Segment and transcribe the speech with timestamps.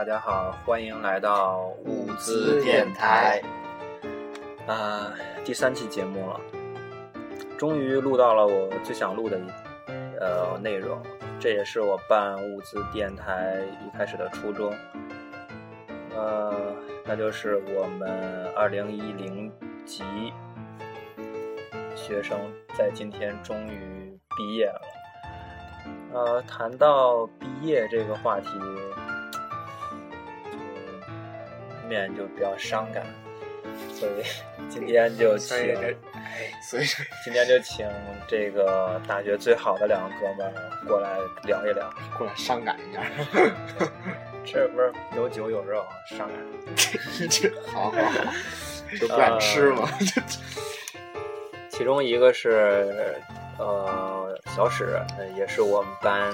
[0.00, 3.38] 大家好，欢迎来到物资电台。
[4.66, 5.12] 啊，
[5.44, 6.40] 第三期节目了，
[7.58, 9.42] 终于录到了我最想录的一
[10.18, 11.02] 呃内容，
[11.38, 14.74] 这也是我办物资电台一开始的初衷。
[16.16, 16.74] 呃，
[17.04, 19.52] 那就是我们二零一零
[19.84, 20.02] 级
[21.94, 22.38] 学生
[22.74, 24.80] 在今天终于毕业了。
[26.14, 28.48] 呃，谈到毕业这个话题，
[31.90, 33.04] 难免就比较伤感，
[33.92, 34.22] 所以
[34.68, 35.92] 今天就 请，哎，
[36.62, 36.84] 所以
[37.24, 37.84] 今天就请
[38.28, 43.02] 这个大学最好的两个哥们儿过来聊一聊，过来伤感一下。
[44.46, 46.36] 这不是有酒有肉，伤感。
[47.28, 48.24] 这好好好，
[48.98, 49.88] 就不敢吃嘛。
[51.70, 53.16] 其中一个是
[53.58, 55.00] 呃小史，
[55.36, 56.32] 也是我们班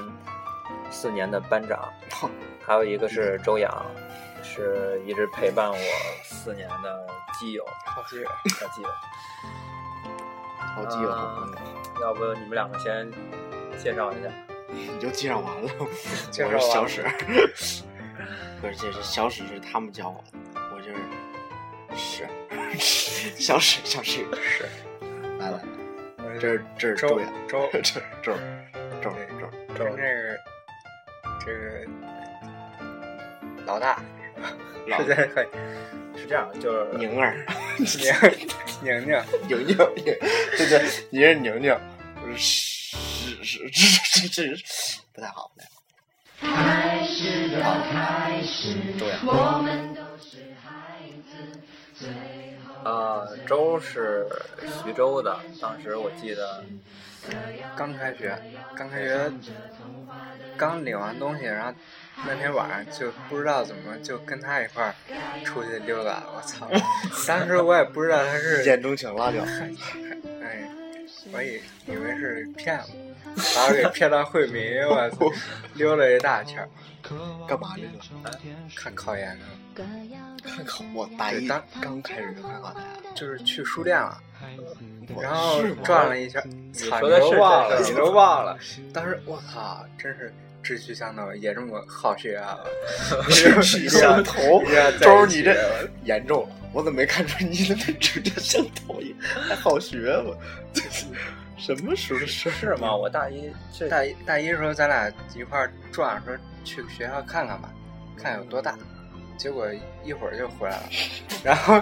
[0.91, 1.91] 四年的班长，
[2.63, 3.85] 还有一个是周洋，
[4.57, 5.77] 是一直陪伴我
[6.23, 7.07] 四年的
[7.39, 8.89] 基友，好基友，好基友，
[10.57, 11.57] 好基友，好朋友。
[12.01, 13.11] 要不你们两个先
[13.77, 14.29] 介绍一下？
[14.73, 15.69] 你就介绍完了。
[16.31, 17.03] 介绍我是小史，
[18.59, 20.87] 不是，这是小史是他们教我的，我就
[21.95, 22.27] 是
[22.79, 24.65] 是，小史，小史是。
[25.39, 25.61] 来了，
[26.39, 27.91] 这是这是周周，周这周
[28.23, 28.33] 周
[29.03, 29.47] 周周
[29.77, 30.39] 周这是
[31.39, 31.87] 这是
[33.65, 34.01] 老大
[34.87, 35.45] 老是在很
[36.15, 37.45] 是这样，就是宁儿，
[37.77, 38.29] 宁儿
[38.81, 38.89] 宁
[39.47, 40.05] 宁宁宁，
[40.57, 40.71] 对对，
[41.09, 41.77] 你是宁宁，
[42.35, 42.95] 是
[43.43, 43.85] 是是是
[44.21, 44.63] 是这这
[45.13, 45.73] 不太好，不太好。
[46.39, 48.75] 开始的开始，
[49.25, 50.99] 我们都是孩
[51.31, 51.59] 子，
[51.99, 54.25] 最后啊，周是
[54.83, 56.63] 徐州的，当时我记得
[57.75, 58.37] 刚开学，
[58.75, 59.31] 刚开学，
[60.55, 61.73] 刚领完东西，然后
[62.25, 64.95] 那天晚上就不知道怎么就跟他一块儿
[65.43, 66.69] 出去溜达，我操！
[67.27, 69.39] 当时我也不知道他一是，见钟情了就。
[70.41, 70.69] 哎，
[71.33, 72.85] 我以以为是骗我，
[73.55, 75.29] 把我给骗到惠民，我操，
[75.75, 76.69] 溜了一大圈儿，
[77.47, 77.91] 干嘛去了？
[78.75, 79.45] 看考研呢，
[80.43, 84.21] 看考我大一刚刚开始就看考研，就是去书店了。
[85.21, 86.41] 然后转了一圈，
[86.73, 88.57] 操，说的是你都忘了，你都忘了。
[88.93, 92.57] 当时我操，真是志趣相投，也这么好学啊！
[93.29, 94.61] 志趣相投
[95.01, 100.37] 周你这严重了，我怎么没看出你的那志趣相投也还好学我？
[101.57, 102.51] 什么时候的事儿？
[102.51, 102.95] 是吗？
[102.95, 107.69] 我大一这大一大一的时候，咱俩一块儿转，说去学校看看吧，
[108.17, 108.77] 看有多大。
[109.37, 109.67] 结果
[110.03, 110.89] 一会儿就回来了，
[111.43, 111.79] 然后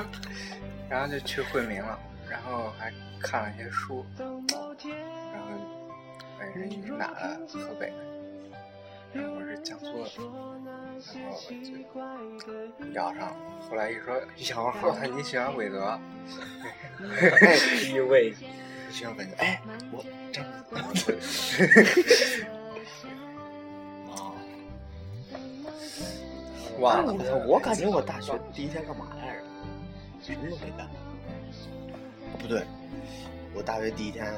[0.89, 1.97] 然后就去惠民了，
[2.29, 2.91] 然后还
[3.21, 4.75] 看了一些书，然后
[6.41, 7.39] 哎，人你是哪的？
[7.47, 7.95] 河北的。
[9.13, 10.09] 然后我是江苏的，
[11.13, 11.39] 然后
[12.43, 13.37] 就聊上了。
[13.69, 14.73] 后来一说， 小
[15.15, 15.97] 你喜欢韦德？
[17.39, 17.55] 哎，
[17.89, 18.35] 一位
[18.91, 20.49] 喜欢感觉哎，我这样
[24.09, 24.33] 哦，
[26.79, 27.35] 忘了我操！
[27.47, 29.41] 我感觉我大学第一天干嘛来着？
[30.21, 30.87] 什么都没干。
[32.39, 32.63] 不对，
[33.53, 34.33] 我大学第一天，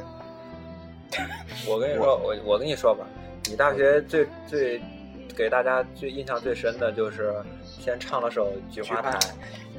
[1.68, 3.06] 我跟你说，我我跟你说吧，
[3.46, 4.82] 你大学最最
[5.38, 7.32] 给大家最印象最深的就是
[7.64, 9.12] 先唱了首《菊花台》，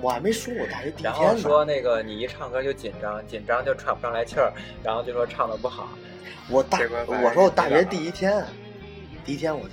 [0.01, 1.39] 我还没说我大学第一然后天。
[1.39, 4.53] 说那个你一唱歌就紧张，紧张就喘不上来气儿，
[4.85, 5.89] 然后就说唱的不好。
[6.49, 8.45] 我大我说我大学第一天，
[9.25, 9.69] 第一天我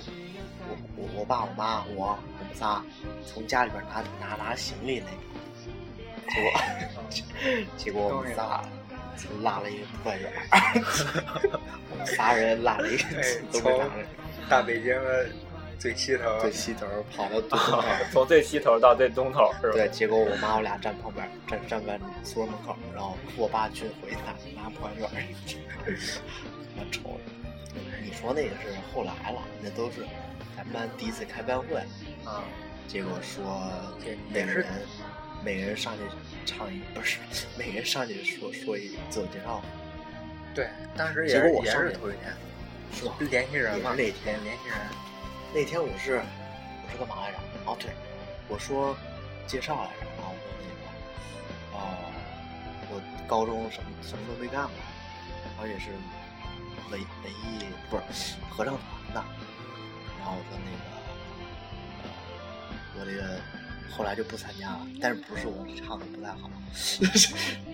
[0.66, 2.82] 我我我爸我妈我我们仨
[3.24, 6.42] 从家里边拿拿拿行李那个，
[7.08, 7.30] 结果
[7.76, 8.60] 结果我们仨
[9.40, 10.58] 拉了一个破远儿，
[11.90, 13.80] 我们仨人拉了一个从
[14.48, 15.26] 大北京的
[15.78, 17.82] 最西头，最西头跑到东头。
[18.12, 19.74] 从最西头到最东头是吧？
[19.74, 25.22] 对，结果我妈我俩站旁边，站站在宿舍门口，然后我爸去回他拿破远儿，
[26.74, 27.80] 他妈瞅着。
[28.02, 30.00] 你说那个是后来了，那都是
[30.56, 31.76] 咱们班第一次开班会，
[32.24, 32.42] 啊，
[32.88, 33.70] 结果说
[34.32, 34.66] 每个人
[35.44, 36.00] 每个人上去
[36.46, 37.18] 唱一，不是
[37.58, 39.62] 每个人上去说说一自我介绍，
[40.54, 42.32] 对，当时也是也是头一天，
[42.94, 43.14] 是吧？
[43.30, 44.78] 联系人嘛，那天联联系人，
[45.56, 46.20] 那天我是
[46.84, 47.38] 我是干嘛来着？
[47.64, 47.90] 哦对，
[48.46, 48.94] 我说
[49.46, 50.84] 介绍来着，然后我说那个，
[51.72, 51.80] 哦，
[52.90, 54.72] 我高中什么什么都没干过，
[55.58, 55.92] 而且是
[56.90, 59.24] 文文艺不是合唱团的，
[60.18, 60.84] 然后我说那个，
[62.04, 62.06] 呃，
[63.00, 63.40] 我这个
[63.90, 66.50] 后来就不参加了，但是不是我唱的不太好，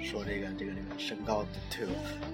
[0.03, 1.87] 说这个这个这个身高对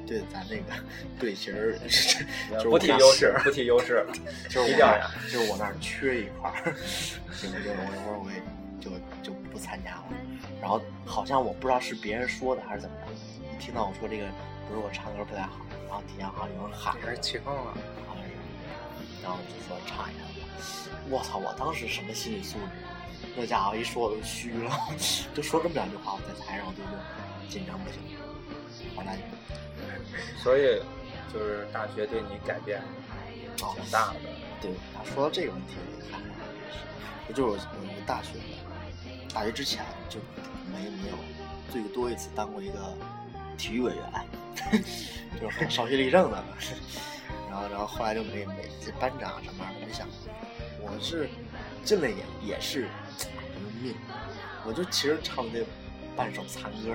[0.06, 0.82] 对咱那个
[1.18, 1.78] 队形儿，
[2.52, 4.06] 就是不提优势，不提优势，
[4.48, 6.74] 就是我低调呀那儿，就是我那儿缺一块儿，
[7.40, 8.42] 结果就我一会儿我也
[8.80, 8.90] 就
[9.22, 10.04] 就不参加了。
[10.60, 13.12] 然后好像我不知道是别人说的还是怎么着，
[13.54, 14.26] 一听到我说这个，
[14.68, 17.74] 不是我唱歌不太好，然后底下好像有人喊还是起哄了。
[18.06, 20.28] 好像是，然后就说唱一下吧。
[21.10, 21.38] 我操！
[21.38, 22.64] 我当时什么心理素质？
[23.40, 24.76] 那家伙一说我都虚了，
[25.32, 28.00] 就说这么两句话，我在台上我就就紧张不行。
[28.96, 29.16] 后来
[30.42, 30.82] 所以
[31.32, 32.82] 就是大学对你改变
[33.62, 34.16] 哦挺大的。
[34.60, 36.20] 对，啊，说到这个问题，我看
[37.28, 38.30] 我就是我我大学
[39.32, 40.18] 大学之前就
[40.72, 41.16] 没没有
[41.70, 42.92] 最多一次当过一个
[43.56, 44.02] 体育委员，
[45.40, 46.44] 就是很少学立正的。
[47.48, 50.16] 然后然后后来就没没这班长什么玩意儿都没想过。
[50.80, 51.28] 我是
[51.84, 53.28] 进来也也是什
[53.62, 53.94] 么命，
[54.64, 55.64] 我就其实唱这
[56.16, 56.94] 半首残歌，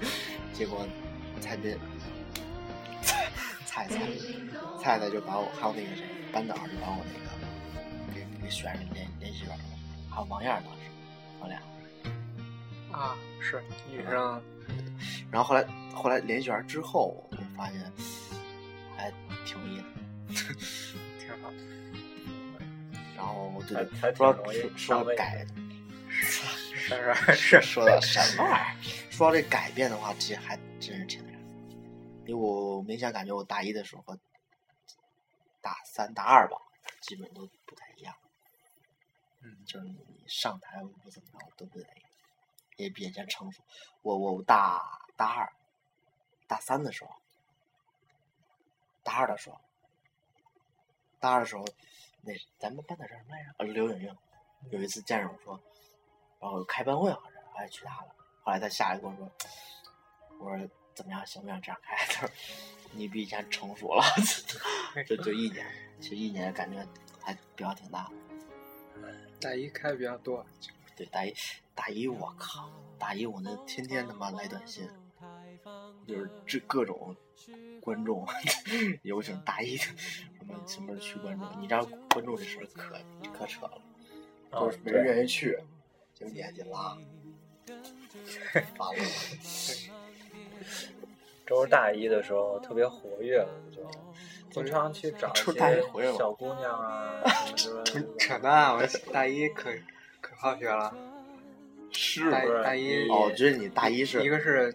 [0.52, 0.86] 结果
[1.40, 1.76] 才被
[3.02, 3.30] 菜
[3.88, 3.88] 菜
[4.80, 9.64] 菜菜就把我还有那个谁班导就把我那个给给选上联联系员了，
[10.10, 10.80] 还有王燕当时
[11.40, 11.60] 我俩，
[12.90, 14.42] 啊，是女生，
[15.30, 17.80] 然后后来后来联系员之后，我发现
[18.96, 19.12] 还
[19.44, 19.82] 挺有意
[20.34, 20.52] 思，
[21.18, 21.52] 挺好。
[23.22, 25.46] 然后我就说说改
[26.08, 26.26] 是
[26.82, 28.76] 是是， 说到什么玩意儿？
[29.12, 31.38] 说到这改变的话，其实还真是挺那啥。
[32.26, 34.18] 因为我明显感觉我大一的时候和
[35.60, 36.56] 大三、大二吧，
[37.00, 38.12] 基本都不太一样。
[39.42, 42.10] 嗯，就是你上台不怎么着都不太一样，
[42.76, 43.62] 也比以前成熟。
[44.02, 44.82] 我我大
[45.16, 45.52] 大二、
[46.48, 47.14] 大三的时候，
[49.04, 49.60] 大二的时候，
[51.20, 51.64] 大二的时候，
[52.22, 53.54] 那咱们班的叫什么来着？
[53.58, 54.16] 呃，刘莹莹
[54.70, 55.60] 有一次见着我说，
[56.40, 58.14] 然后开班会好像是，我还去他了。
[58.42, 59.30] 后来他下来跟我说，
[60.38, 61.60] 我说怎么样，行不行？
[61.60, 61.96] 这样开？
[62.06, 62.30] 他说
[62.92, 64.02] 你比以前成熟了，
[65.06, 65.66] 就就一年，
[66.00, 66.86] 其实一年感觉
[67.20, 68.12] 还变化挺大的。
[69.40, 70.46] 大一开的比较多，
[70.94, 71.34] 对，大一
[71.74, 74.88] 大一我靠，大一我那天天他妈来短信，
[76.06, 77.16] 就是这各种
[77.80, 78.24] 观众
[79.02, 79.76] 有请大一
[80.52, 82.96] 的什么什么去关注，你知道关注这事儿可
[83.32, 83.80] 可扯了，
[84.50, 85.58] 都就是没人愿意去，
[86.14, 86.96] 就你还得拉，
[88.78, 89.04] 完了。
[91.44, 93.82] 都是大一的时候特别活跃，我就
[94.62, 97.22] 经常去找一些小姑娘啊
[97.56, 97.82] 什么。
[98.16, 98.74] 扯淡！
[98.74, 98.82] 我
[99.12, 99.70] 大一可
[100.20, 100.94] 可好学了，
[101.90, 102.62] 是不是？
[102.62, 104.72] 大一哦，就是你大一是一个是，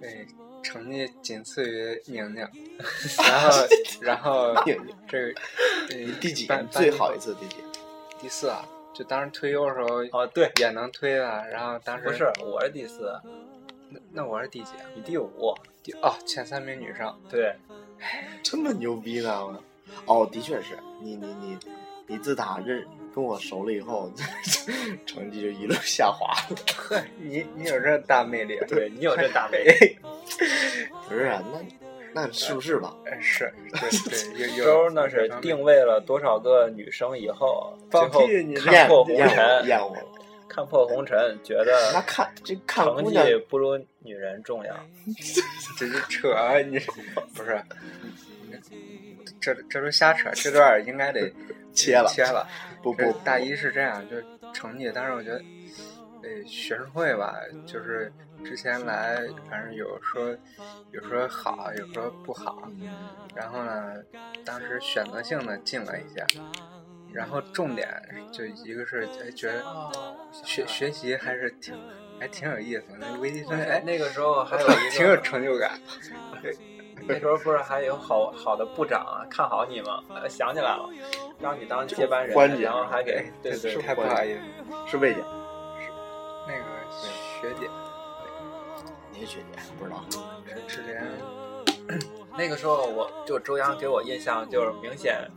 [0.00, 0.26] 对，
[0.62, 2.46] 成绩仅次于宁宁，
[3.26, 3.66] 然后
[4.00, 4.54] 然后
[5.08, 5.34] 这个
[5.90, 6.46] 你第几？
[6.46, 7.56] 班最好一次第几？
[8.20, 13.12] 第四啊，就当时推优的时候哦，对，也能推了，然后当时不是，我是第四，
[13.88, 14.84] 那那我是第几啊？
[14.94, 15.54] 你第五。
[15.82, 17.56] 第哦前三名女生，对，
[18.42, 19.46] 这么牛逼呢？
[20.04, 21.58] 我哦，的确是你你你
[22.06, 24.12] 你自打认跟我熟了以后，
[25.06, 26.32] 成绩就一路下滑。
[26.96, 29.98] 了， 你你有这大魅力，对你有这大魅力。
[31.08, 32.94] 不是啊，那那是不是吧？
[33.04, 38.26] 呃是，对对，周那 是定位了多少个女生以后，最放后
[38.64, 39.96] 看破红尘，厌我，
[40.48, 43.16] 看破红尘，觉得那得看这看成绩
[43.48, 44.74] 不如女人重要。
[45.78, 46.58] 这是扯啊！
[46.58, 46.78] 你
[47.34, 47.62] 不是，
[49.40, 51.32] 这这都瞎扯，这段应该得
[51.72, 52.48] 切了切了。
[52.82, 55.42] 不不大一是这样，就是成绩，但是我觉得，
[56.22, 57.34] 呃，学生会吧，
[57.66, 58.12] 就是
[58.44, 59.18] 之前来，
[59.48, 60.36] 反正有说
[60.92, 62.68] 有说好，有说不好，
[63.34, 63.94] 然后呢，
[64.44, 66.26] 当时选择性的进了一下，
[67.12, 67.88] 然后重点
[68.32, 69.64] 就一个是哎觉得
[70.32, 71.74] 学学习还是挺
[72.18, 75.78] 还挺有意思的，那微积分哎那个时候还有一 挺有，成就感。
[77.06, 80.02] 那时候不是还有好好的部长啊看好你吗？
[80.14, 80.88] 呃想起来了，
[81.38, 84.40] 让你当接班人关，然后还给对对太不好意思，
[84.90, 85.90] 是魏姐，是
[86.46, 86.64] 那个
[87.40, 87.68] 学姐
[89.12, 90.04] 哪个学姐不知道？
[90.66, 91.06] 之前
[92.36, 95.28] 那个时候我就周洋给我印象就是明显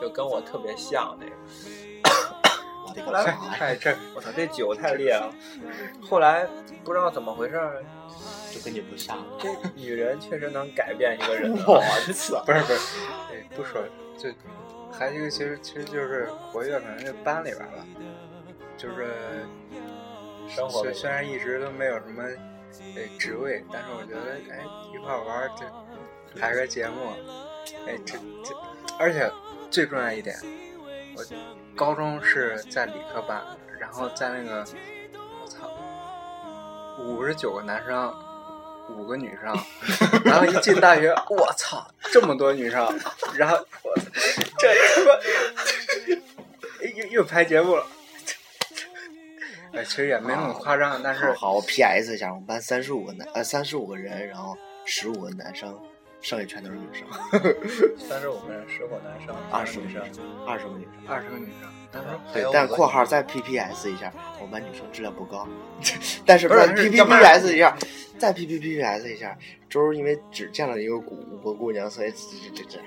[0.00, 1.32] 就跟我特别像那个。
[3.06, 3.38] 后来！
[3.60, 5.32] 哎这我操，这酒太烈了。
[6.02, 6.44] 后来
[6.84, 7.56] 不知道怎么回事
[8.64, 9.18] 跟你不像。
[9.38, 11.64] 这女人确实能改变一个人啊。
[11.66, 12.42] 我操！
[12.44, 12.98] 不是不是，
[13.30, 13.82] 哎不说
[14.18, 14.28] 就
[14.92, 17.86] 还有一个其实其实就是活跃，可能就班里边吧，
[18.76, 19.14] 就是
[20.48, 22.22] 生活虽虽然一直都没有什么
[22.96, 27.12] 哎职位，但是我觉得哎一块儿玩儿这拍个节目，
[27.86, 28.54] 哎这这，
[28.98, 29.30] 而且
[29.70, 30.36] 最重要一点，
[31.16, 31.24] 我
[31.74, 33.42] 高中是在理科班，
[33.78, 34.64] 然后在那个
[35.42, 35.70] 我操，
[37.02, 38.12] 五十九个男生，
[38.90, 39.56] 五个女生，
[40.24, 42.86] 然后一进大学，我操，这么多女生，
[43.34, 43.94] 然后我
[44.58, 45.10] 这他妈
[46.96, 47.86] 又又拍节目了。
[49.72, 55.78] 哎，其实也没那么夸张，但是好好我 PS 一下，我们班三十五个男呃三十五个人，然后十五个男生，
[56.20, 57.06] 剩下全都是女生，
[57.98, 60.02] 三十五个人，十个男生，二十个女生，
[60.46, 60.90] 二十个女生。
[61.06, 65.48] 二十个女生，但是对但括号再 PPS 一下，我们班女生质量不高，
[66.26, 67.76] 但是不是 PPPS 一下，
[68.18, 69.36] 再 PPPS 一下，
[69.68, 72.12] 周儿因为只见了一个姑五个姑娘，所以
[72.52, 72.78] 这这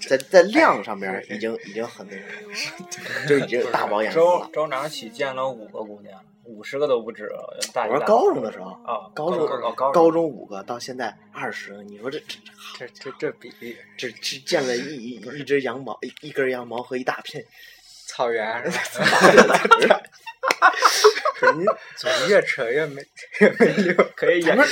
[0.00, 4.50] 这在在量上面已经已经很那个，就已经大饱眼福周了。
[4.52, 6.18] 周哪起见了五个姑娘，
[6.48, 7.30] 五十个都不止。
[7.74, 12.38] 大我说高中的时候，啊，高中哦高高中五个到现在二十个，你说这这
[12.78, 17.44] 这这这比例，这这见了一一一只羊毛一一根羊毛和一大片，
[18.06, 18.98] 草原是
[19.88, 20.00] 吧？
[21.34, 21.64] 可 你
[21.96, 23.06] 总越扯越没
[23.40, 23.94] 越没溜。
[24.16, 24.66] 可以养咱们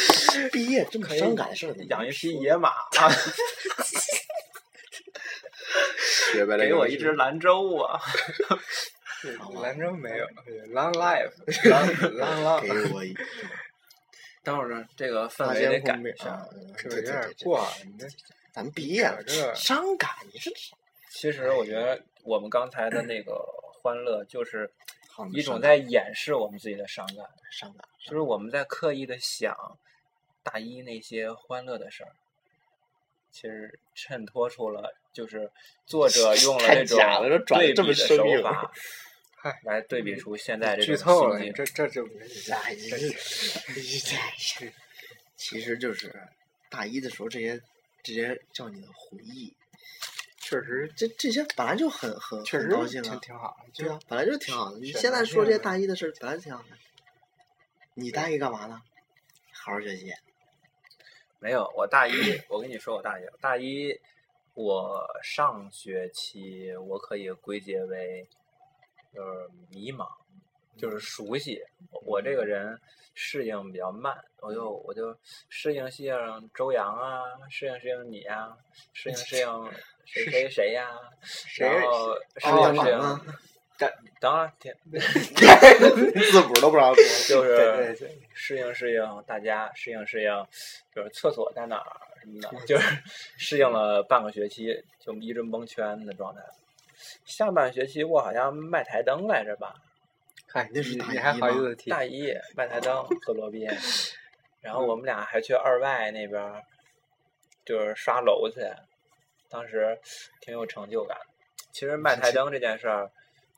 [0.51, 2.73] 毕业这么伤感的事儿，养一匹野马，
[6.33, 8.01] 学白了给我一只兰州啊！
[9.63, 10.27] 兰州没有
[10.73, 13.15] ，Long Life，Long Long 给 Long，我一
[14.43, 18.07] 等 会儿呢，这个氛围得改一下啊。，这个有点对对对对过了，你这
[18.53, 20.51] 咱们毕业了，这伤感，你是
[21.11, 23.45] 其实我觉得我们刚才的那个
[23.83, 24.71] 欢乐，就是
[25.33, 29.55] 一种在掩饰我们自己的伤感，伤感，就是我们在刻意的想
[30.43, 32.13] 大一那些欢乐的事儿，
[33.33, 35.51] 其实衬托出了就是
[35.87, 36.99] 作者用了太这种
[37.47, 38.81] 对比的么生硬手法嗨，
[39.65, 42.03] 来对比出现在这种剧透了，这这这
[44.59, 44.73] 这
[45.37, 46.15] 其实就是
[46.69, 47.61] 大一的时候这些
[48.03, 49.55] 这些叫你的回忆，
[50.39, 54.79] 确实这这些本来就很很确实很高兴啊，挺挺好的，对啊，本来就挺好的。
[54.79, 56.69] 你现在说这些大一的事儿，本来就挺好的。
[57.95, 58.83] 你大一干嘛呢？
[59.53, 60.13] 好好学习。
[61.39, 62.13] 没有，我大一，
[62.49, 64.01] 我跟你说，我大一，大一，
[64.55, 68.27] 我上学期我可以归结为，
[69.17, 70.07] 就是迷茫，
[70.77, 71.59] 就是熟悉。
[71.91, 72.79] 我我这个人
[73.15, 75.17] 适应比较慢，我就我就
[75.49, 76.15] 适应适应
[76.55, 78.55] 周洋啊，适应适应你呀、
[78.93, 79.71] 适应适应
[80.05, 80.91] 谁谁谁呀、
[81.23, 83.21] 谁然后适哦应适应啊，
[83.79, 87.01] 等等会儿听， 字母都不知道读。
[87.29, 87.97] 就是
[88.35, 90.47] 适应适应大家，适应适应，
[90.95, 92.99] 就是厕所在哪儿什么的，就是
[93.39, 96.43] 适应了半个学期，就一直蒙圈的状态。
[97.25, 99.75] 下半学期我好像卖台灯来着吧，
[100.49, 101.91] 嗨，那是大你你还好意思提？
[101.91, 103.69] 大一卖台灯 和罗宾，
[104.63, 106.63] 然后我们俩还去二外那边儿，
[107.65, 108.61] 就是刷楼去，
[109.49, 109.99] 当时
[110.41, 111.17] 挺有成就感。
[111.73, 113.11] 其实卖台灯这件事儿，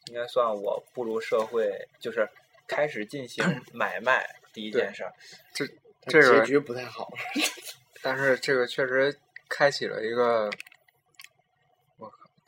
[0.06, 2.28] 应该算我步入社会，就是
[2.66, 5.12] 开始进行 买卖第一件事儿。
[5.54, 5.64] 这
[6.06, 7.08] 结个局不太好。
[8.02, 9.16] 但是这个确实
[9.48, 10.50] 开启了一个，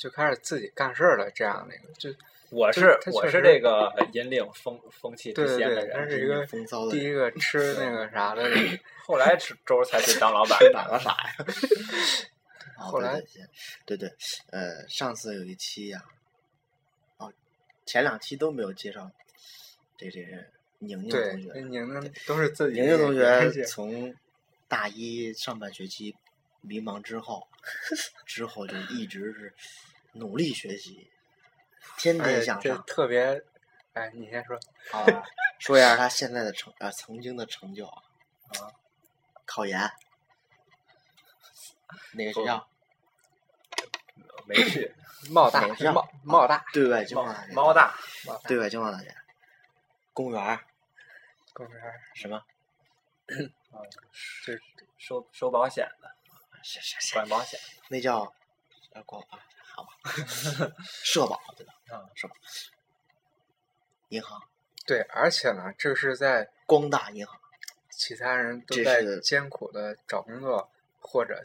[0.00, 2.08] 就开始自己干事儿了，这样的一个，就
[2.48, 11.34] 我是我是这个引领风风气之先的人，是一个风骚的第一个吃那个啥的人， 后来吃周才去当老板哪个傻呀？
[12.80, 13.28] 哦后来对
[13.84, 14.16] 对对对，
[14.52, 16.02] 呃，上次有一期呀、
[17.18, 17.30] 哦，
[17.84, 19.10] 前两期都没有介绍
[19.98, 20.20] 这这
[20.78, 21.60] 宁宁同，学。
[21.60, 24.14] 宁宁都是自己宁宁同学从
[24.66, 26.16] 大一上半学期
[26.62, 27.46] 迷茫之后，
[28.24, 29.52] 之后就一直是
[30.12, 31.10] 努力学习，
[31.98, 32.82] 天天向上。
[32.84, 33.42] 特别，
[33.94, 34.58] 哎，你先说，
[34.90, 35.22] 好吧，
[35.58, 38.02] 说一下他现在的成啊曾经的成就啊，
[38.60, 38.72] 啊，
[39.44, 39.78] 考研，
[42.12, 42.68] 哪个学校？
[44.46, 44.94] 没去。
[45.28, 47.52] 贸大贸贸大对外经贸大学。
[47.52, 47.94] 猫大，
[48.26, 49.14] 贸大对外经贸大学。
[50.14, 50.64] 公园儿
[51.52, 52.38] 公园儿，什么？
[53.70, 53.84] 啊
[54.42, 54.58] 这
[54.96, 56.10] 收收保险的，
[56.64, 57.60] 是是是，管保险。
[57.88, 58.20] 那叫
[58.94, 59.38] 啊，管啊，
[61.02, 61.72] 社保对吧？
[61.88, 62.34] 啊，社保。
[64.08, 64.40] 银行，
[64.86, 67.38] 对，而且呢，这是在光大银行。
[67.90, 70.70] 其他人都在是艰苦的找工作，
[71.00, 71.44] 或者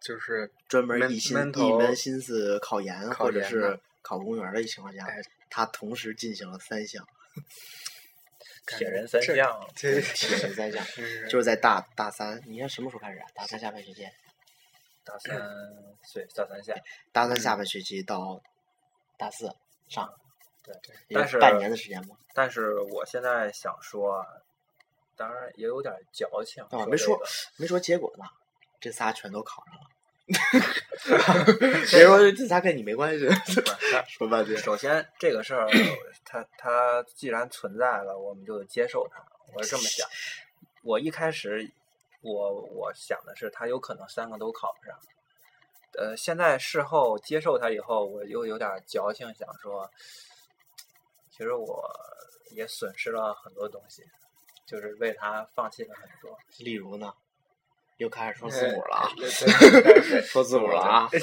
[0.00, 7.02] 就是专门一心一门心思考研考或者是考公务员的情况下哎，他同时进行了三项，
[8.66, 10.84] 铁 人三项，这铁人三项，
[11.26, 13.26] 就是在大大三，你看什么时候开始啊？
[13.34, 14.06] 大三下半学期，
[15.04, 15.38] 大三
[16.02, 16.74] 岁，大三下。
[17.12, 18.40] 大三下半学期到
[19.18, 19.54] 大四
[19.88, 20.12] 上，
[20.62, 20.74] 对，
[21.08, 22.16] 也但是半年的时间嘛。
[22.34, 24.26] 但是我现在想说啊，
[25.16, 26.64] 当然也有点矫情。
[26.70, 27.20] 啊，没说
[27.56, 28.24] 没说结果呢，
[28.80, 29.86] 这仨全都考上了，
[31.90, 33.28] 别说这仨跟你没关系，
[34.08, 34.56] 说半天。
[34.56, 35.68] 首先这个事儿，
[36.24, 39.22] 它它既然存在了，我们就接受它。
[39.52, 40.08] 我是这么想。
[40.82, 41.70] 我一开始
[42.24, 44.98] 我我想的是，他有可能三个都考不上。
[45.96, 49.88] 呃，现在事后接受他以后，我又有点矫情，想说，
[51.30, 51.84] 其实我
[52.50, 54.02] 也损失了很多东西，
[54.66, 56.36] 就是为他放弃了很多。
[56.58, 57.14] 例如呢，
[57.98, 59.30] 又开始说字母了啊，对
[59.70, 61.08] 对对说字母了啊。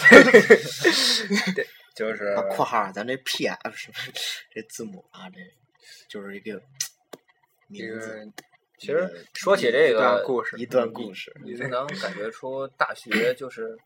[1.93, 4.13] 就是啊，括号咱这 P F 是不是
[4.49, 5.29] 这字母啊？
[5.29, 5.39] 这
[6.07, 6.61] 就是一个
[7.67, 8.31] 一名字个，
[8.81, 11.31] 其实说起这一段个故事，一段故事。
[11.43, 13.77] 你就能感觉出大学就是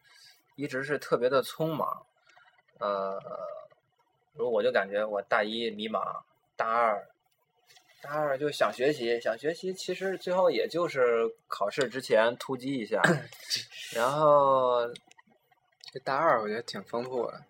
[0.56, 2.06] 一直是特别的匆忙，
[2.80, 3.20] 呃，
[4.32, 6.22] 比如我就感觉我大一迷茫，
[6.56, 7.06] 大二，
[8.02, 13.02] 大二就想学习，想学习，其实最后也就是考试之前突击一下，
[13.94, 14.88] 然后
[15.92, 17.42] 这大二我觉得挺丰富的，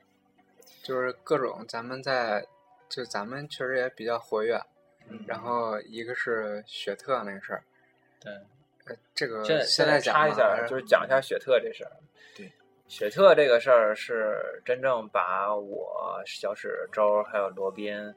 [0.81, 2.47] 就是各种咱们在，
[2.89, 4.59] 就咱们确实也比较活跃。
[5.09, 7.63] 嗯然后一个是雪特那个事儿，
[8.19, 8.31] 对，
[8.85, 11.91] 呃，这个现在现在插一下，就是讲一下雪特这事儿。
[12.35, 12.51] 对，
[12.87, 18.13] 雪特这个事儿是真正把我小史周还有罗宾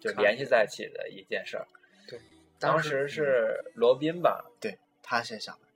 [0.00, 1.66] 就联系在一起的一件事儿。
[2.08, 2.20] 对
[2.58, 5.67] 当时是罗宾吧，对他先想的，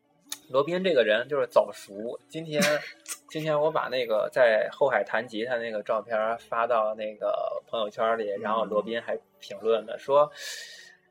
[0.52, 2.20] 罗宾这个人就是早熟。
[2.28, 2.62] 今天，
[3.30, 7.34] 今天我把那个在后海弹吉他那个照片发到那个
[7.66, 10.30] 朋友圈里，然后罗宾还评论了说：“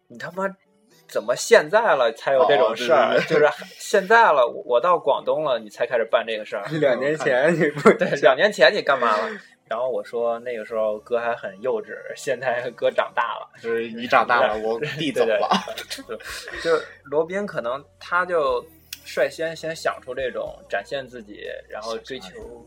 [0.07, 0.47] 你他妈
[1.07, 3.15] 怎么现在了才有这种事儿？
[3.15, 6.63] 哦对对 就是现在了，我到广东了，你才开始办这个事儿。
[6.79, 9.29] 两年前你不对，两年前你干嘛了？”
[9.67, 13.49] 然后我说那个时候哥还很幼稚，现在哥长大了。
[13.61, 15.49] 就是你长大了，我弟走对对了。
[16.05, 16.17] 对，
[16.61, 18.61] 就罗宾可能他就
[19.13, 22.65] 率先先想出这种展现自己，然后追求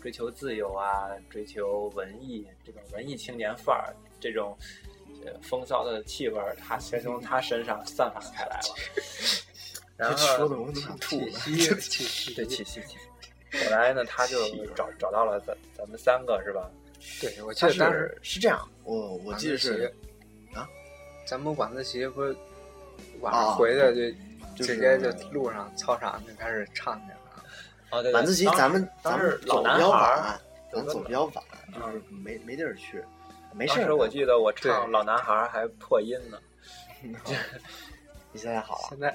[0.00, 4.56] 追求自由啊，追求文艺这种文艺青年范儿，这种
[5.26, 8.74] 呃风骚的气味儿，他先从他身上散发开来了。
[9.98, 10.48] 然后
[11.00, 11.68] 吐息
[12.34, 12.96] 对气息 气息，
[13.64, 16.70] 后来呢，他就找找到了咱咱们三个是吧？
[17.20, 19.92] 对，我记得当时是是这样，我我记得是
[20.54, 20.66] 啊，
[21.26, 22.34] 咱们晚自习不是
[23.20, 24.00] 晚啊上回来就
[24.58, 27.18] 就是直接就路上操场就开始唱去了。
[27.90, 30.40] 啊，对，晚自习咱们当咱时老男们走比较孩儿晚，
[30.72, 33.02] 咱走比较晚，就是没没地儿去，
[33.54, 33.76] 没事。
[33.76, 36.38] 当时我记得我唱《老男孩》还破音呢。
[38.30, 39.14] 你现在好了，现在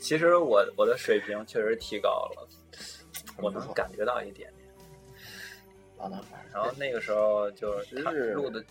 [0.00, 2.48] 其实我我的水平确实提高了，
[3.36, 4.68] 我能感觉到一点点。
[5.98, 6.42] 老男孩儿。
[6.52, 8.64] 然后那个时候就是他是录的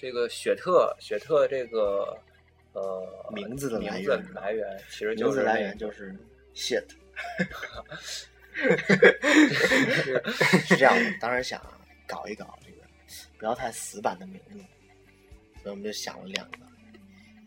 [0.00, 2.16] 这个雪特，雪特这个
[2.74, 6.14] 呃名字的来名源字来源其实就名字来源就是
[6.54, 6.84] shit，
[10.66, 11.18] 是这样的。
[11.20, 11.60] 当时想
[12.06, 12.82] 搞一搞这个
[13.38, 14.58] 不要太死板的名字，
[15.62, 16.58] 所以我们就想了两个，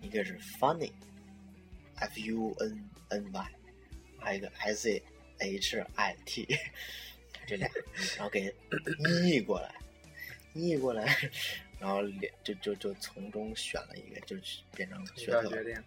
[0.02, 3.48] 一个是 funny，f u n n y，
[4.20, 5.02] 还有一个 s a
[5.40, 6.48] h i t，
[7.48, 7.70] 这俩，
[8.18, 8.54] 然后给
[9.24, 9.74] 译过来，
[10.54, 11.16] 译过来，
[11.80, 14.36] 然后连就就就从中选了一个，就
[14.76, 15.44] 变成一学特。
[15.44, 15.84] 道决定，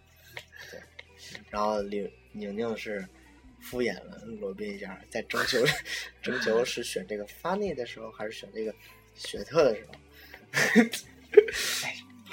[1.50, 3.06] 然后宁宁宁是
[3.60, 5.58] 敷衍了罗宾一下，在征求
[6.22, 8.74] 征求是选这个 funny 的时候，还是选这个
[9.14, 9.94] 雪特的时候，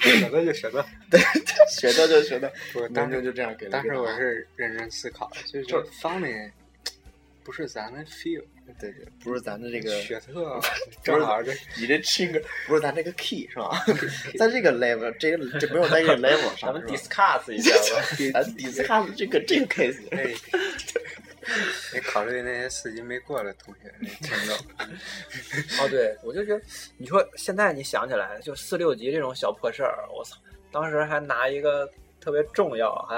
[0.00, 0.84] 选择就选择。
[1.70, 6.50] 雪特就雪特，宁我当时宁就这样给了当时我是认真思考的，就是 Funny
[7.44, 8.44] 不是咱们 feel，
[8.78, 10.60] 对对，不是咱的这个雪特
[11.02, 13.70] 正好这你这这个不是咱这个 key 是吧？
[14.38, 18.02] 在这个 level，这个这没有在这个 level 上， 咱们 discuss 一下吧。
[18.32, 20.34] 咱 discuss 这个这个 case，哎，
[21.92, 24.54] 得考虑那些四级没过的同学，那听到。
[25.82, 26.62] 哦，对，我就觉得，
[26.98, 30.36] 你说现在你想起来，就四六级这种小破事儿，我操，
[30.70, 33.16] 当时还拿一个特别重要，还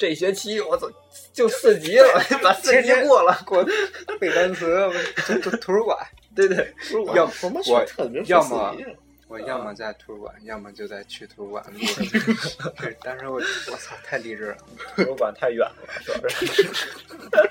[0.00, 0.90] 这学期我操
[1.30, 3.62] 就四级了， 把四级过了，过
[4.18, 5.94] 背单词，图图图书馆，
[6.34, 6.74] 对对，
[7.14, 7.86] 要我们我
[8.24, 8.74] 要么
[9.28, 11.78] 我要么在图书馆，要么就在去图书馆的路
[12.34, 12.72] 上。
[13.04, 14.56] 但是我我操，太励志了。
[14.96, 16.70] 图书馆太远了，主要是。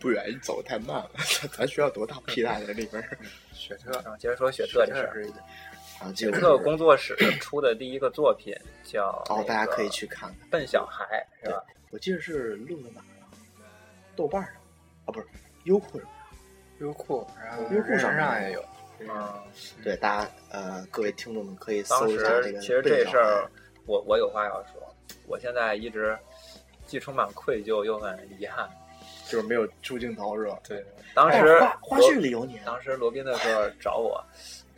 [0.00, 1.10] 不远，你走的太慢了。
[1.56, 2.16] 咱学校多大？
[2.26, 3.16] 屁大在里边儿。
[3.52, 5.32] 雪特，然后接着说雪特这事儿，是
[6.00, 10.48] 啊，这雪个工作室出的第一个作品叫哦，大家可以去看看。
[10.48, 11.62] 笨小孩，是吧？
[11.90, 13.28] 我记得是录的哪儿啊？
[14.16, 14.52] 豆瓣上
[15.04, 15.26] 啊，不是
[15.64, 16.08] 优酷上。
[16.78, 18.64] 优酷，然后优酷上人上也有。
[19.00, 19.34] 嗯，
[19.84, 22.52] 对，大家呃，各位听众们可以当搜一下这个。
[22.52, 23.50] 时其实这事儿，
[23.84, 26.18] 我我有话要说，我现在一直
[26.86, 28.66] 既充满愧疚又很遗憾。
[29.26, 30.58] 就是没有出镜头是吧？
[30.66, 30.84] 对，
[31.14, 34.22] 当哎时花花絮里有你啊，当时罗宾的时候找我，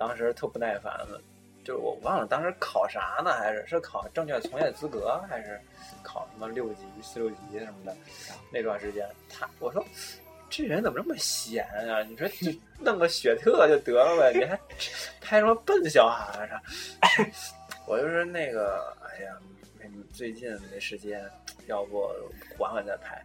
[0.02, 1.20] 当时特不耐烦了，
[1.62, 5.60] 就是我忘了当时考啥呢，还是是考证券从业资格，还是
[6.02, 7.96] 考什么六级、四六级什么的。
[8.52, 9.84] 那段时间，他我说
[10.50, 12.02] 这人怎么这么闲啊？
[12.02, 14.58] 你说就弄个雪特就得了呗，你还
[15.20, 16.60] 拍什么笨小孩儿啊？
[17.86, 19.38] 我就是那个，哎呀，
[20.12, 21.24] 最近没时间，
[21.68, 22.12] 要不
[22.58, 23.22] 缓缓再拍。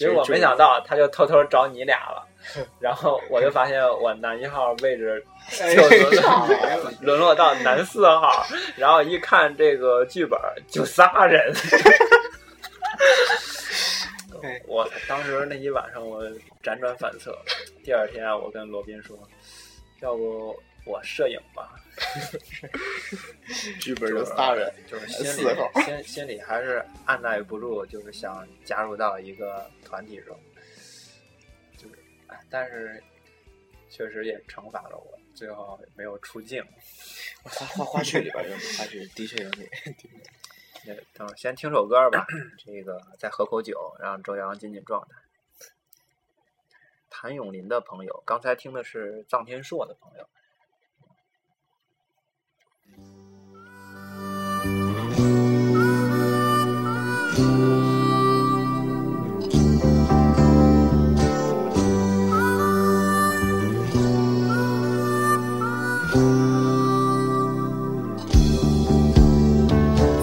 [0.00, 2.26] 结果没想到，他就偷偷找你俩了，
[2.80, 6.48] 然后我就发现我男一号位置就沦落
[7.02, 11.54] 沦落到男四号，然后一看这个剧本就仨人，
[14.66, 16.24] 我当时那一晚上我
[16.62, 17.36] 辗转反侧，
[17.84, 19.14] 第二天我跟罗宾说，
[20.00, 21.74] 要不我摄影吧，
[23.80, 30.38] 剧本就仨人，就是心里心心里还是按耐不住，就是想加入到一个团体中，
[31.76, 33.02] 就是，哎但是
[33.88, 36.64] 确实也惩罚了我，最后没有出镜。
[37.42, 39.68] 花花花絮里边有你，花絮的确有你。
[40.86, 42.26] 那等会儿先听首歌吧，
[42.58, 45.14] 这个再喝口酒，让周洋进进状态。
[47.10, 50.28] 谭咏麟的朋友，刚才听的是臧天朔的朋友。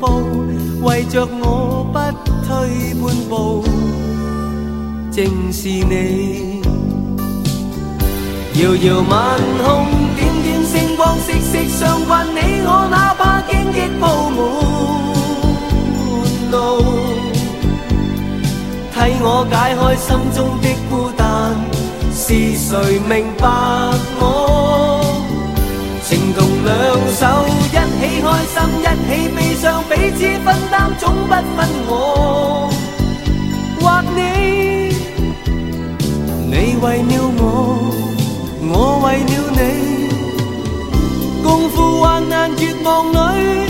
[0.00, 0.06] 步
[0.82, 1.98] 为，着我不
[2.46, 2.48] 退
[2.94, 3.62] 半步，
[5.12, 6.62] 正是你。
[8.54, 9.86] 遙遙晚空，
[10.16, 12.26] 點點星光，息息相关。
[12.26, 14.38] 你我哪怕荆棘鋪滿
[16.50, 16.56] 路，
[18.92, 21.20] 替我解開心中的孤單。
[22.12, 23.46] 是誰明白
[24.20, 24.69] 我？
[28.40, 31.90] 开心，一起悲伤，彼此分担，总不分我
[33.80, 33.84] 或
[34.16, 34.18] 你。
[36.46, 37.42] 你为了我，
[38.62, 38.74] 我
[39.04, 39.60] 为了你，
[41.42, 43.69] 共赴患难绝望里，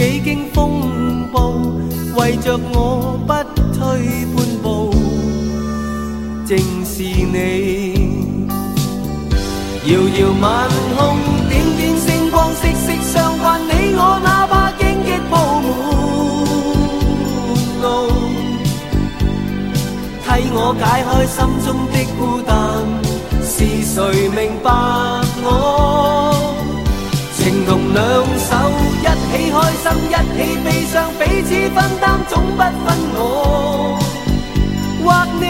[0.00, 1.60] 幾經風暴，
[2.16, 3.34] 為着我不
[3.76, 3.80] 退
[4.34, 4.94] 半步，
[6.46, 7.36] 正是你。
[9.84, 11.18] 遙遙晚空，
[11.50, 13.60] 點點星光，息息相关。
[13.60, 15.68] 你我哪怕荆棘鋪滿
[17.82, 17.84] 路，
[20.24, 21.36] 替我解開心
[21.66, 22.48] 中的孤單。
[23.44, 23.52] 是
[23.84, 23.98] 誰
[24.30, 24.66] 明白
[25.44, 25.46] 我？
[27.36, 28.00] 情同兩
[28.38, 28.48] 手，
[29.30, 32.62] 起开心，一起悲伤，彼此分担，总不分
[33.14, 33.18] 我
[35.04, 35.06] 或
[35.40, 35.42] 你。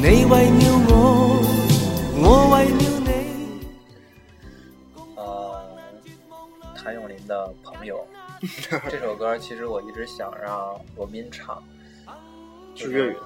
[0.00, 0.92] 你為了我，
[2.16, 3.10] 我為了你。
[5.16, 5.20] 呃，
[6.76, 8.06] 谭咏麟的朋友
[8.88, 11.62] 这首歌，其实我一直想让罗宾唱，
[12.74, 13.16] 是粤语，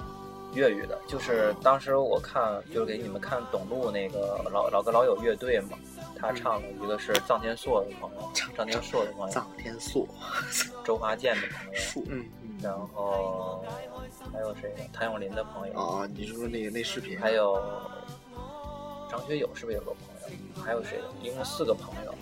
[0.55, 5.77] 粤语的，就是当时我看，就是给你们看董路那个老老歌老友乐队嘛，
[6.17, 10.07] 他唱的一个是臧天朔的朋友，臧天朔的朋友，臧天朔，
[10.83, 12.25] 周华健的朋友，嗯，
[12.63, 13.65] 然后
[14.31, 14.73] 还有谁？
[14.93, 17.19] 谭咏麟的朋友，啊，你是说那个那视频？
[17.19, 17.61] 还有
[19.11, 20.63] 张学友是不是有个朋友？
[20.63, 21.01] 还有谁？
[21.21, 22.15] 一共四个朋友。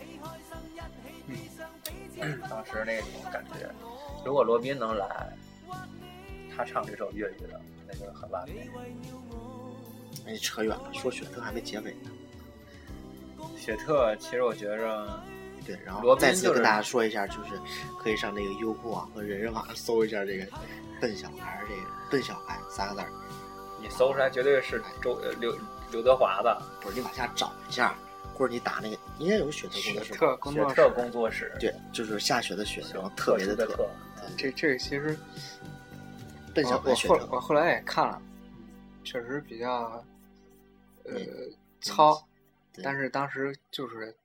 [2.19, 3.69] 嗯，当时那种感觉，
[4.25, 5.31] 如果罗宾能来，
[6.55, 7.61] 他唱这首粤语的，
[7.99, 8.69] 那个很完美。
[10.25, 12.11] 哎，扯远了，说雪特还没结尾呢。
[13.57, 15.23] 雪特，其实我觉着，
[15.65, 17.59] 对，然后再次跟大家说一下，就是
[17.99, 20.45] 可以上那个优酷网和人人网上搜一下这个
[21.01, 23.09] “笨小孩”这个“笨小孩”三个字儿，
[23.81, 25.53] 你搜出来绝对是周呃刘
[25.91, 27.95] 刘德华的不是你往下找一下，
[28.33, 33.89] 或者你打那个应该有雪特工作室吧，特工作室雪特工作室，对，就是下雪的雪，然后特别的特，的特，
[34.37, 35.17] 这这其实
[36.53, 38.21] 笨小我我后我后来也看了，
[39.03, 40.03] 确实比较
[41.05, 42.27] 呃嗯糙，
[42.83, 44.15] 但是当时就是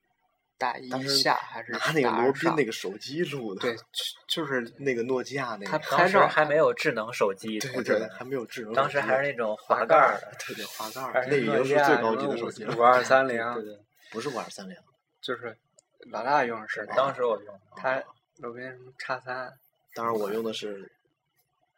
[0.57, 3.83] 大一下还是拿那个罗宾那个手机录的，对，就
[4.29, 13.79] 就是那个诺基亚那他个，当时拍照还没有智能手机，对对还没有智能，当时还是那种滑盖儿的，对对滑盖儿，还那已经是最高级的手机了，五二三零，对对，
[14.11, 14.77] 不是五二三零，
[15.21, 15.57] 就是
[16.11, 18.03] 老大用的是当时我用，他
[18.37, 19.53] 罗宾什么叉三，
[19.95, 20.91] 当时我用的是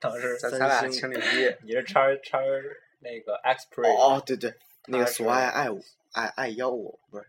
[0.01, 2.39] 当时咱咱俩星情侣机，你是叉叉
[3.01, 4.55] 那个 Xpre，哦，对对，
[4.87, 7.27] 那个索爱爱五爱爱幺五不是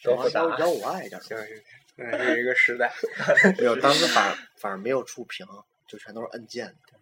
[0.00, 1.40] 什么幺幺五爱叫什么？
[1.44, 1.62] 行行，
[1.96, 2.92] 那是一个时代。
[3.58, 5.46] 没有， 当时反而反而没有触屏，
[5.86, 6.98] 就全都是按键的，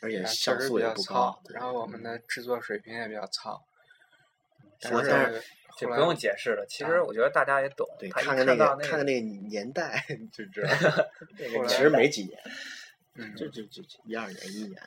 [0.00, 3.62] 而且像素也不高糙。，然后我们的制作水平也比较糙。
[4.80, 5.42] 但我是但是后来
[5.78, 6.64] 这不用解释了。
[6.68, 12.38] 其实我觉得大家也懂，对，看看那个看看那个年代 就知道，其实没几年，
[13.14, 14.82] 嗯，就就就一二年一年。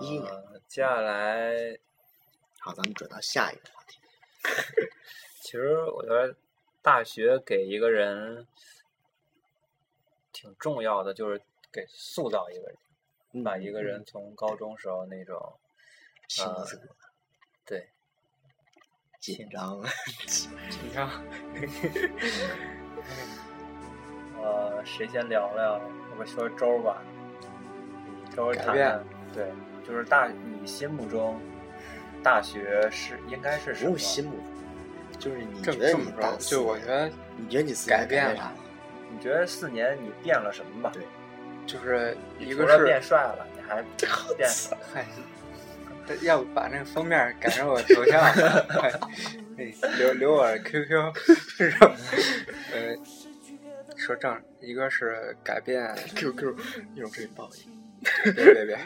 [0.00, 1.78] 一年呃，接下来
[2.60, 3.98] 好，咱们转到下一个话题。
[5.40, 6.36] 其实我觉得
[6.82, 8.46] 大学给一个人
[10.32, 11.40] 挺重要的，就是
[11.72, 12.70] 给塑造一个
[13.32, 15.58] 人，把一个人从高中时候那种
[16.28, 16.94] 性呃格
[17.64, 17.88] 对
[19.18, 19.82] 紧张，
[20.26, 20.50] 紧
[20.92, 21.10] 张。
[24.80, 25.78] 呃，谁先聊聊？
[26.10, 27.02] 我不说周儿吧，
[28.34, 29.52] 周儿改变谈谈，对，
[29.86, 31.38] 就是大你心目中
[32.22, 33.98] 大学是应该是什么不用？
[33.98, 38.52] 心目中，就是你这觉得你大四就我觉得你觉得你四改变了，
[39.10, 40.90] 你觉得四年你变了什么吧？
[40.94, 41.02] 对
[41.66, 43.82] 就是一个是变帅了，你还
[44.34, 44.48] 变
[44.94, 45.04] 嗨，
[46.22, 48.34] 要不把那个封面改成我头像
[49.98, 51.92] 留留我 QQ，是吧？
[52.72, 52.96] 呃，
[54.00, 56.56] 说正，一个是改变， QQ
[56.94, 57.62] 一会儿给你报一
[58.24, 58.78] 个， 别别别，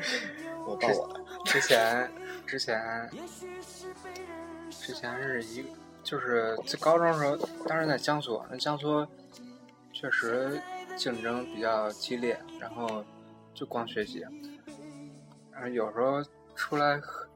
[0.66, 1.20] 我报我的。
[1.44, 2.10] 之前
[2.46, 3.10] 之前
[4.70, 5.64] 之前是一
[6.02, 9.06] 就是在高中的时候，当时在江苏，那江苏
[9.92, 10.60] 确实
[10.96, 13.04] 竞争比较激烈，然后
[13.54, 14.24] 就光学习，
[15.52, 17.28] 然后有时候出来喝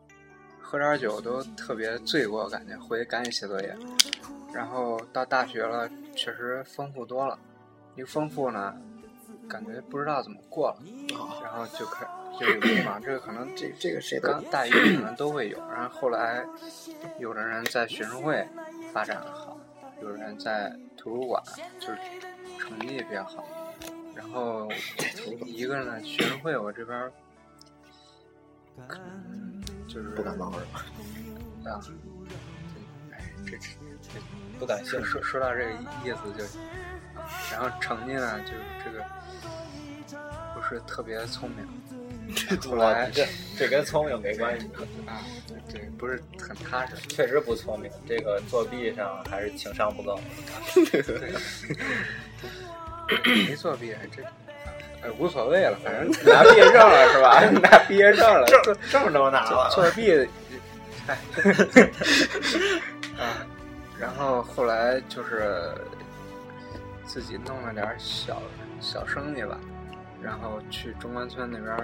[0.61, 3.77] 喝点酒都特别醉过，感觉回去赶紧写作业。
[4.55, 7.39] 然后到大学了，确实丰富多了，
[7.95, 8.75] 一丰富呢，
[9.49, 10.77] 感觉不知道怎么过了，
[11.43, 12.07] 然后就开
[12.41, 16.45] 就有迷茫，这个可能这这个谁都刚大一可能都会有，然后后来
[17.19, 18.47] 有的人在学生会
[18.93, 19.57] 发展的好，
[20.03, 21.43] 有人在图书馆
[21.79, 21.99] 就是
[22.59, 23.45] 成绩也比较好，
[24.15, 24.69] 然后
[25.45, 27.11] 一个呢学生会我这边
[28.87, 30.85] 可能就是不感冒是吧？
[31.65, 32.16] 啊，哎
[33.47, 33.69] 这这
[34.03, 34.21] 这
[34.59, 35.07] 不感兴趣。
[35.07, 35.71] 说说说到这个
[36.05, 36.45] 意思就，
[37.53, 39.05] 然后成绩呢就是这个
[40.55, 41.67] 不是特别聪明，
[42.69, 44.67] 后来这这跟聪明没关系，
[45.07, 45.23] 啊
[45.73, 46.95] 对不是很踏实。
[47.09, 47.91] 确实不聪明。
[48.07, 50.19] 这个作弊上还是情商不够。
[53.25, 54.23] 没作弊，这
[55.03, 57.41] 呃无所谓了，反正拿毕业证了是吧？
[57.63, 60.27] 拿毕业证了，证证都拿了，作弊，
[61.07, 61.19] 哎，啊，
[63.99, 65.75] 然后后来就是
[67.05, 68.43] 自己弄了点小
[68.81, 69.59] 小生意吧，
[70.23, 71.77] 然后去中关村那边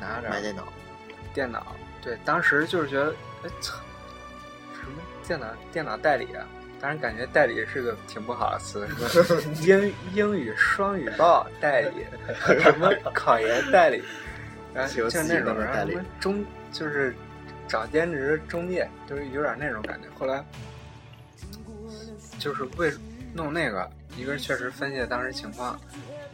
[0.00, 0.64] 拿点买电脑，
[1.32, 3.14] 电脑，对，当时就是觉得，
[3.44, 3.76] 哎操，
[4.74, 6.46] 什么电脑电脑代理啊？
[6.80, 12.06] 当然感觉代理是个挺不好的词，什么英 英语双语报代理，
[12.62, 14.02] 什么考研代理，
[14.72, 17.14] 然后就就那种，什么中就是
[17.68, 20.08] 找兼职中介，就是有点那种感觉。
[20.18, 20.42] 后来
[22.40, 22.92] 就是为
[23.34, 25.78] 弄那个，一个是确实分析了当时情况，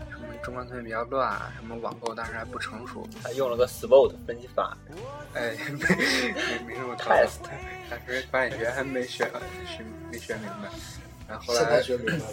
[0.09, 4.75] 什么中关村比较乱啊，什么网购当时还不成熟，还用了个 SWOT 分析法，
[5.35, 7.05] 哎，没没没那么高
[7.91, 9.25] 当时管理学还没学
[9.67, 10.71] 学没学明白，
[11.29, 12.25] 然后后来学明白了。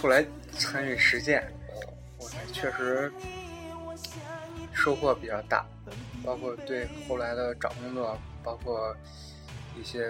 [0.00, 1.52] 后来参与实践，
[2.18, 3.12] 我还确实
[4.72, 5.66] 收获比较大，
[6.24, 8.96] 包括对后来的找工作，包括
[9.78, 10.08] 一些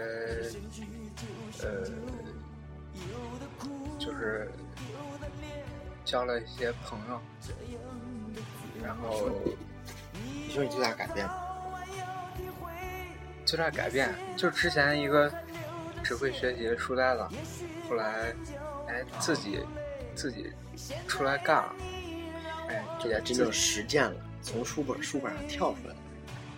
[1.63, 1.85] 呃，
[3.99, 4.51] 就是
[6.05, 7.21] 交了一些朋友，
[8.83, 9.31] 然后
[10.47, 11.35] 你说你最大改变吗？
[13.45, 15.33] 最大改变就是之前一个
[16.05, 17.27] 只会学习的书呆子，
[17.89, 18.35] 后来
[18.87, 19.59] 哎自己
[20.15, 20.53] 自己
[21.09, 21.75] 出来干了，
[22.69, 25.95] 哎也真正实践了，从书本书本上跳出来。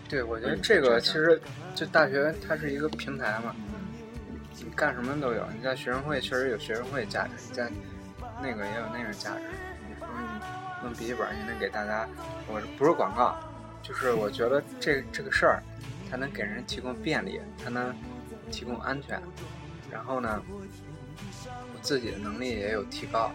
[0.09, 1.41] 对，我觉得嗯这个其实
[1.75, 3.57] 就大学它是一个平台嘛，
[4.59, 5.47] 你干什么都有。
[5.55, 7.71] 你在学生会确实有学生会价值，你在
[8.43, 9.43] 那个也有那个价值。
[9.89, 12.09] 你说你弄笔记本，你能给大家，
[12.47, 13.39] 我不是广告，
[13.83, 15.63] 就是我觉得这这个事儿，
[16.11, 17.95] 才能给人提供便利，才能
[18.51, 19.21] 提供安全，
[19.91, 20.43] 然后呢，
[21.49, 23.31] 我自己的能力也有提高，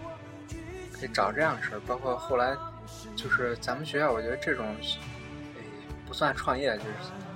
[0.94, 1.80] 可以找这样的事儿。
[1.88, 2.56] 包括后来
[3.16, 4.66] 就是咱们学校，我觉得这种。
[4.76, 5.64] 哎
[6.08, 6.90] 不算创业，就是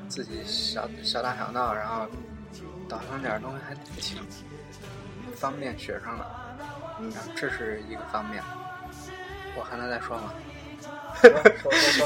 [0.07, 2.07] 自己小小打小闹，然后
[2.91, 4.21] 导上点东西，还挺
[5.35, 6.25] 方便学生的。
[6.99, 8.43] 嗯，这是一个方面。
[9.55, 10.33] 我还能再说吗？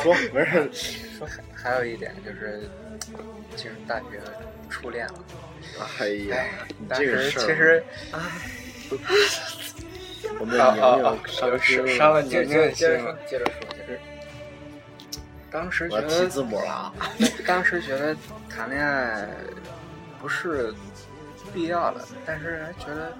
[0.01, 0.69] 说没事，
[1.17, 2.69] 说还还有一点就是
[3.55, 4.21] 进入大学
[4.69, 5.13] 初恋了。
[5.99, 7.83] 哎呀哎，，你当时这个事儿，其实
[10.39, 13.99] 我们的年啊啊啊龄伤有心伤了接年龄接着说。，接着说，就是
[15.51, 16.93] 当时我觉得要提字母了啊！
[17.47, 18.15] 当时觉得
[18.49, 19.27] 谈恋爱
[20.25, 20.73] 不是
[21.53, 23.13] 必要的，但是还觉得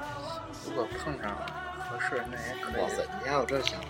[0.66, 1.38] 如果碰上
[1.78, 3.88] 合适，那也可哇塞以。，你还有这想法？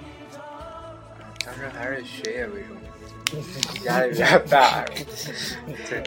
[1.45, 3.41] 当时还是学业为重，
[3.85, 4.83] 压力比较大。
[5.89, 6.03] 对，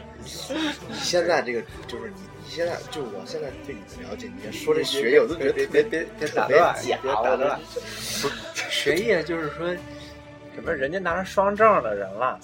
[0.87, 7.59] 你现在这个就是你，你现在就我现在对你的了解，你说这学业，我都觉得特别别别别打断，假，别打我断。
[8.69, 9.75] 学业就是说，
[10.55, 12.39] 什么人家拿着双证的人了，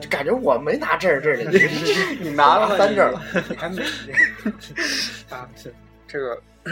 [0.00, 3.82] 就感觉我没拿证儿证儿呢， 你你拿了三证了，你还没
[5.30, 5.48] 啊？
[5.56, 5.72] 这
[6.06, 6.42] 这个，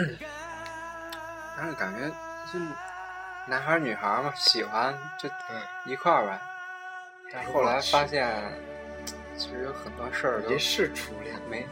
[1.57, 2.07] 但是感觉
[2.51, 2.59] 就
[3.47, 5.29] 男孩儿女孩儿嘛，喜欢就
[5.85, 6.39] 一块儿呗。
[7.33, 8.29] 但是后来发现，
[9.37, 11.65] 其实有很多事儿都这是初恋没。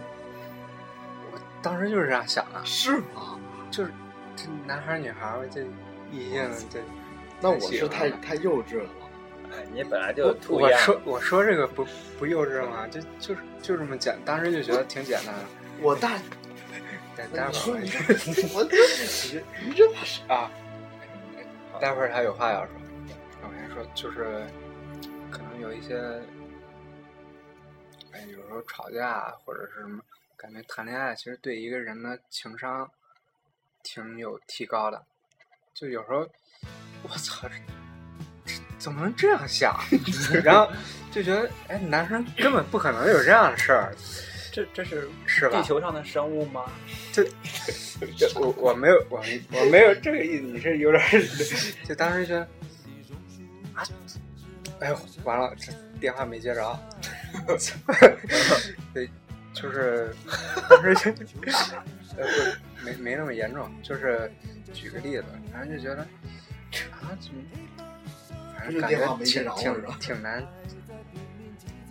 [1.32, 3.38] 我当时就是这样想的，是吗？
[3.72, 3.92] 就是
[4.36, 5.62] 这男孩儿女孩儿这
[6.12, 6.80] 异性这。
[7.42, 8.90] 那我是太太幼稚了。
[9.52, 11.86] 哎，你本来就我我说我说这个不
[12.18, 12.88] 不幼稚吗？
[12.88, 15.42] 就就是就这么简，当时就觉得挺简单的。
[15.82, 16.18] 我大，
[17.16, 17.98] 待待你说会儿你这，
[18.54, 18.64] 我，
[19.66, 19.90] 你这
[20.34, 20.52] 啊，
[21.80, 22.74] 待会儿他有话要说。
[23.42, 24.46] 我先说，就是
[25.32, 25.98] 可能有一些，
[28.12, 30.02] 哎，有时候吵架或者是什么，
[30.38, 32.90] 感觉谈恋爱其实对一个人的情商
[33.84, 35.04] 挺有提高的。
[35.74, 36.28] 就有时候，
[37.04, 37.48] 我操，
[38.80, 39.80] 怎么能这样想？
[40.44, 40.72] 然后
[41.12, 43.94] 就觉得，哎，男生根本不可能有这样的事儿，
[44.52, 46.64] 这这是是吧地球上的生物吗？
[47.12, 47.24] 这
[48.18, 51.04] 这我我没有我我没有这个意思，你是有点，
[51.84, 52.42] 就当时觉得
[53.76, 53.84] 啊，
[54.80, 56.80] 哎呦完了，这电话没接着，
[58.94, 59.10] 对，
[59.54, 60.16] 就是
[60.70, 61.12] 当时就
[62.18, 64.32] 呃不没没那么严重，就是
[64.74, 66.02] 举个例子，反正就觉得
[66.92, 67.42] 啊怎么，
[68.60, 70.46] 反正感觉挺挺挺难。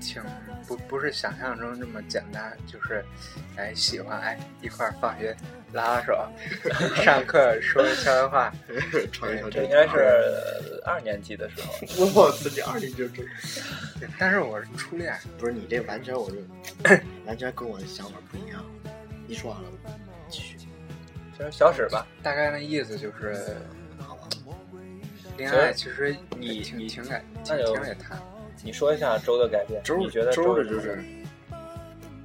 [0.01, 0.23] 挺
[0.67, 3.05] 不不是想象中这么简单，就是
[3.57, 5.37] 哎喜欢哎一块儿放学
[5.73, 6.17] 拉拉手，
[7.03, 8.53] 上课说悄悄话，
[9.11, 13.09] 传一这应该是二年级的时候， 我自己二年级就
[14.19, 16.37] 但是我是初恋，不是你这完全我就
[17.27, 18.65] 完全跟我的想法不一样。
[19.27, 19.69] 你说完了，
[20.29, 20.57] 继续。
[21.37, 22.07] 就是小史吧。
[22.23, 23.57] 大概那意思就是
[25.39, 28.21] 恋爱其实你你挺挺感那就挺挺也谈，
[28.63, 31.03] 你说一下周的改变，周你觉得周的的就是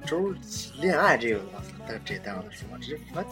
[0.04, 0.34] 周
[0.80, 1.40] 恋爱这个，
[1.88, 3.24] 但这待会儿再说吧，这完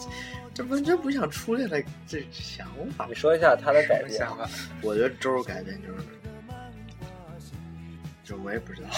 [0.55, 2.67] 这完全不像初恋的这想
[2.97, 3.15] 法你。
[3.15, 4.17] 说一下他的改变。
[4.17, 4.49] 想法，
[4.83, 6.05] 我觉得周改变就是，
[8.25, 8.89] 就我也不知道，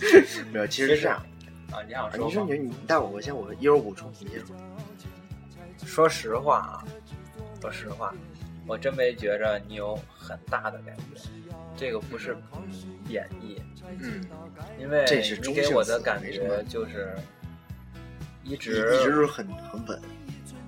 [0.52, 1.18] 没有，其实是这样。
[1.70, 2.26] 啊，你想啊说吗？
[2.28, 4.56] 你说你你待会我先我一会儿补充，你先说。
[5.84, 6.84] 说实话啊，
[7.60, 8.14] 说实话，
[8.68, 11.02] 我真没觉着你有很大的感觉，
[11.74, 12.36] 这个不是
[13.08, 13.60] 贬义，
[13.98, 14.22] 嗯，
[14.78, 15.06] 因为
[15.42, 17.16] 你给我的感觉就是
[18.44, 20.00] 一一直一直是很很稳，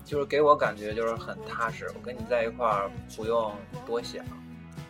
[0.05, 3.55] 就是给我感觉就是很踏实，我跟你在一块儿不用
[3.87, 4.25] 多想，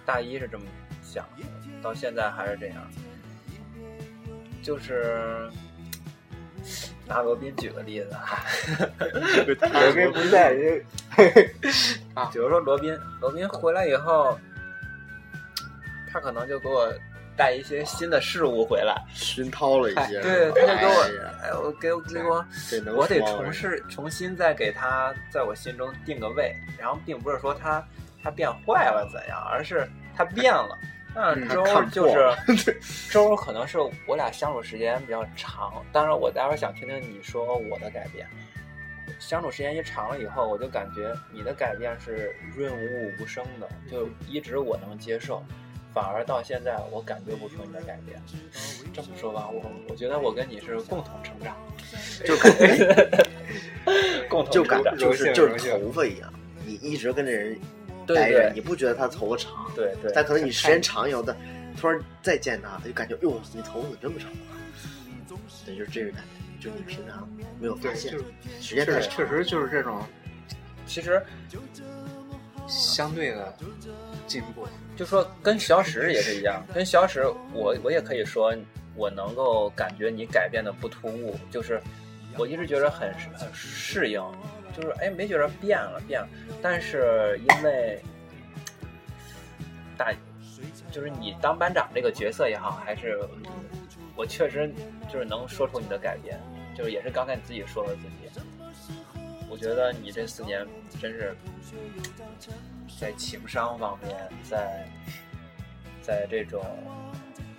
[0.07, 0.65] 大一是这么
[1.03, 1.45] 想的，
[1.83, 2.77] 到现在还是这样。
[4.63, 5.51] 就是
[7.11, 8.47] 拿罗宾举个例子啊，
[9.75, 10.55] 罗宾不在，
[12.33, 14.39] 比如说罗宾，罗宾回来以后，
[16.13, 16.89] 他可能就给我
[17.37, 21.03] 带一些新的事物回来，熏陶了一些，对，他就给我
[21.43, 22.47] 哎，我给我给我，
[22.95, 27.85] 我得重试，重新再给他在我心中定个位，然后并不是说他
[28.23, 29.85] 他变坏了怎样，而是
[30.17, 30.79] 他变了。
[31.15, 32.09] 那嗯周就
[32.57, 32.79] 是
[33.11, 38.27] 周可能是我俩相处时间比较长，当然我待会儿想听听你说我的改变。
[39.19, 45.43] 相处时间一长了以后，我就感觉你的改变是润物无声的，就一直我能接受，
[45.93, 48.23] 反而到现在我感觉不出你的改变。
[48.95, 51.57] 这么说吧，我我觉得我跟你是共同成长，
[52.25, 53.25] 就感觉
[54.31, 54.99] 共同就感成长。
[54.99, 56.33] 就是就是头发一样，
[56.65, 57.61] 你一直跟这人对
[58.07, 61.35] 待着，对你不觉得他头发长，对对，但可能你时间长以后，他
[61.81, 64.57] 突然再见他，他就感觉哟，你头发怎么这么长啊？
[65.65, 66.23] 对，就是这个感
[66.59, 67.29] 觉，就你平常
[67.61, 68.13] 没有发，现，
[68.61, 70.03] 时间太长确实确实就是这种
[70.87, 71.23] 其实
[72.67, 73.57] 相对的
[74.27, 74.67] 进步。
[74.97, 78.55] 就说跟小史也是一样，跟小史我我也可以说，
[78.95, 81.81] 我能够感觉你改变的不突兀，就是
[82.37, 84.21] 我一直觉得很很适应，
[84.77, 86.29] 就是哎没觉着变了变了，
[86.63, 88.01] 但是因为
[89.97, 90.15] 大
[90.91, 93.21] 就是你当班长这个角色也好，还是
[94.17, 94.73] 我确实
[95.11, 96.39] 就是能说出你的改变，
[96.77, 98.41] 就是也是刚才你自己说的自己，
[99.49, 100.67] 我觉得你这四年
[101.01, 101.35] 真是
[102.99, 104.87] 在情商方面，在
[106.03, 106.65] 在这种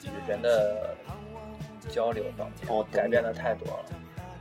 [0.03, 0.95] 与人的
[1.89, 3.85] 交流方面，哦改变的太多了。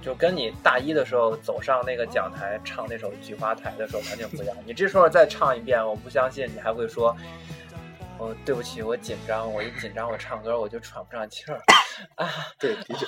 [0.03, 4.57] 就跟你大一的时候走上那个讲台唱那首《菊花台》的时候完全不一样。
[4.65, 7.15] 你这时候再唱一遍，我不相信你还会说
[8.19, 11.61] ：“哦，对不起，我紧张，我一紧张我唱歌我就喘不上气儿。
[12.15, 12.29] 啊
[12.59, 13.07] 对，的确，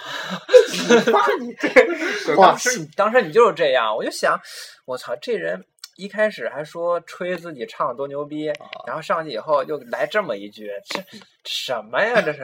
[1.61, 4.39] 对当时当时你就是这样，我就想，
[4.85, 5.65] 我操，这人
[5.97, 8.53] 一开始还说吹自己唱的多牛逼，
[8.87, 11.03] 然后上去以后又来这么一句，这
[11.45, 12.21] 什么呀？
[12.21, 12.41] 这是？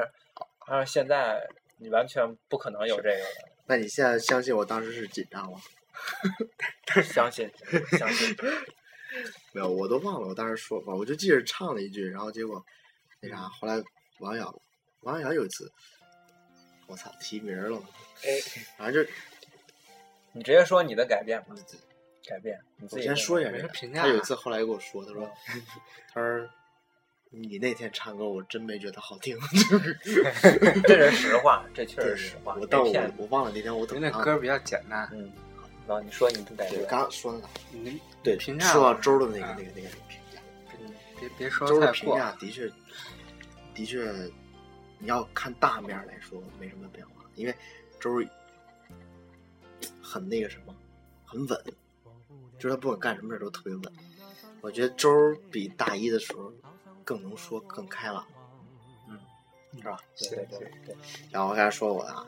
[0.66, 1.46] 然后现在
[1.76, 5.60] 你完全不可能有这个的，那你现在相信我当时是紧张吗？
[7.04, 7.50] 相信
[7.98, 8.34] 相信。
[9.52, 12.64] 没有，我都忘了我当时说过，我就记着唱了一句，然后结果
[13.20, 13.82] 那啥，后来
[14.20, 14.54] 王瑶
[15.00, 15.70] 王瑶有一次，
[16.86, 17.82] 我操，提名了，
[18.22, 18.28] 哎，
[18.76, 19.10] 反正就
[20.32, 21.54] 你直接说你的改变吧，
[22.28, 25.30] 改变你自我己的先说一下这个没评价他有一次后来跟我说，他说，
[26.12, 26.50] 他说
[27.30, 29.36] 你那天唱歌我真没觉得好听，
[30.84, 32.92] 这是实话，这确实实话，我但我。
[33.16, 35.30] 我忘了那天我怎么那歌比较简单，嗯，
[35.86, 40.40] 然后你说你对，变，刚刚说的你对，评价说到周的那个啊那个那个评价，
[41.20, 42.70] 别别说周的，评价的确
[43.74, 44.10] 的确，
[44.98, 47.54] 你要看大面来说没什么变化，因为
[48.00, 48.22] 周
[50.02, 50.74] 很那个什么，
[51.26, 51.64] 很稳，
[52.58, 53.82] 就是他不管干什么事儿都特别稳。
[54.60, 55.10] 我觉得周
[55.52, 56.52] 比大一的时候
[57.09, 58.26] 更能说，更开朗，
[59.09, 59.18] 嗯，
[59.78, 59.98] 是吧？
[60.18, 60.96] 对对对对，
[61.30, 62.26] 然后我开始说我的啊，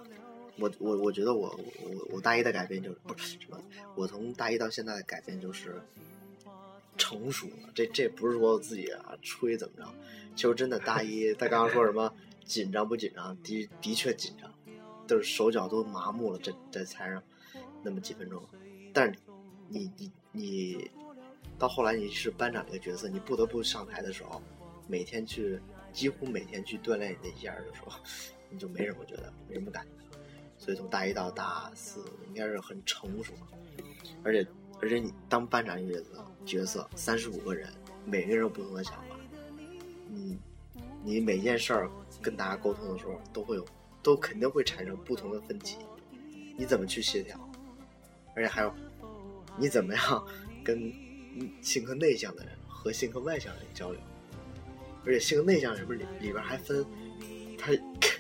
[0.59, 3.61] 我我我觉得我我我大一的改变就是不是什么，
[3.95, 5.83] 我从大一到现在的改变就是
[6.97, 7.69] 成熟了。
[7.75, 9.95] 这这不是说我自己啊吹怎么着，
[10.35, 12.11] 其实真的大一， 他刚刚说什么
[12.47, 13.37] 紧张不紧张？
[13.43, 14.51] 的的确紧张，
[15.07, 17.23] 就是手脚都麻木了，在在台上
[17.83, 18.43] 那么几分钟。
[18.95, 19.21] 但是
[19.69, 20.91] 你你你
[21.59, 24.41] 到后来你是班长这个角色，你不得不上台的时候，
[24.91, 25.61] 每天去
[25.93, 28.01] 几乎每天去锻炼你那一下的时候，
[28.51, 30.19] 你就没什么觉得没什么感觉。
[30.59, 33.33] 所以从大一到大四应该是很成熟，
[34.25, 34.47] 而且
[34.83, 36.05] 而且你当班长这个
[36.45, 37.73] 角色，三十五个人，
[38.05, 39.17] 每个人有不同的想法，
[40.09, 40.37] 你
[41.03, 43.65] 你每件事儿跟大家沟通的时候，都会有
[44.03, 45.79] 都肯定会产生不同的分歧，
[46.59, 47.39] 你怎么去协调？
[48.35, 48.75] 而且还有
[49.57, 50.27] 你怎么样
[50.63, 50.93] 跟
[51.63, 54.01] 性格内向的人和性格外向的人交流？
[55.05, 56.85] 而且性格内向人里里边还分
[57.59, 57.73] 他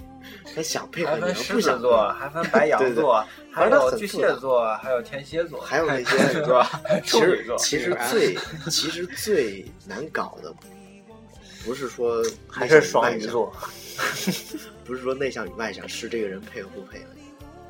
[0.54, 6.82] 他想配合你，还分狮和不想子座，还分白羊对对座，还有巨蟹座，还有天蝎座，还有那些 是吧？
[7.04, 8.34] 其处女座，实其实最
[8.70, 10.52] 其实最难搞的，
[11.64, 13.52] 不是说还是双鱼座。
[14.84, 17.22] 不是说内向与外向，是这个人配合不配合你。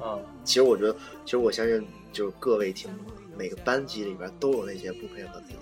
[0.02, 3.06] 嗯，其实我觉得，其实我相信，就是各位听众，
[3.36, 5.56] 每个班级里边都有那些不配合的人。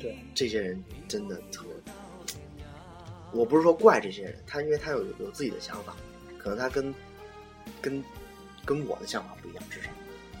[0.00, 1.92] 对，这些人真的特别。
[3.36, 5.94] 我不是说怪这些人，他因为他有有自己的想法，
[6.38, 6.94] 可能他跟
[7.82, 8.02] 跟
[8.64, 9.90] 跟我的想法不一样，至少，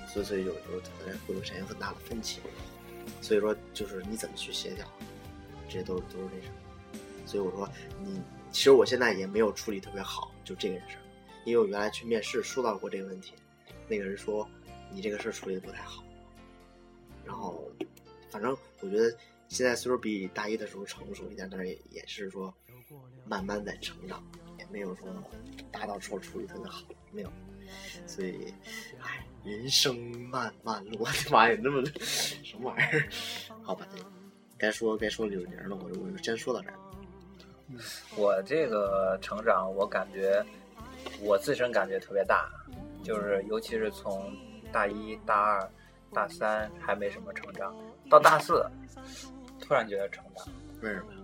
[0.08, 2.40] 所以所以有时候可能会有产生很大的分歧。
[3.20, 4.84] 所以说，就是你怎么去协调，
[5.68, 6.54] 这些都是都是那什么。
[7.24, 7.68] 所以我说
[8.02, 8.20] 你，
[8.50, 11.02] 其实我现在也没有处理特别好，就这个事儿，
[11.44, 13.34] 因为我原来去面试说到过这个问题，
[13.88, 14.48] 那个人说
[14.90, 16.02] 你这个事儿处理的不太好，
[17.24, 17.70] 然后
[18.30, 19.16] 反正我觉得
[19.48, 22.52] 现在岁数比大一的时候成熟一点，但是也也是说
[23.24, 24.22] 慢慢在成长，
[24.58, 25.08] 也没有说
[25.70, 26.82] 达到说处理特别好，
[27.12, 27.32] 没有，
[28.06, 28.52] 所以，
[29.00, 29.96] 唉，人生
[30.28, 31.84] 漫漫路， 我的妈呀，那么
[32.42, 33.08] 什么玩意儿？
[33.62, 34.02] 好吧，这
[34.58, 36.78] 该说该说柳宁了，我就我就先说到这儿。
[38.16, 40.44] 我这个成长，我感觉
[41.20, 42.48] 我自身感觉特别大，
[43.02, 44.32] 就是尤其是从
[44.72, 45.70] 大一大二、
[46.12, 47.76] 大三还没什么成长，
[48.08, 48.64] 到大四
[49.66, 50.46] 突然觉得成长，
[50.80, 51.18] 为什么呀？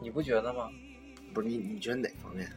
[0.00, 0.68] 你不觉得吗？
[1.32, 2.48] 不是你你觉得哪方面？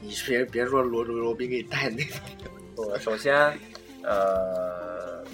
[0.00, 2.36] 你别别说罗罗罗宾给你带那方面，
[2.76, 3.34] 我首先，
[4.02, 5.24] 呃，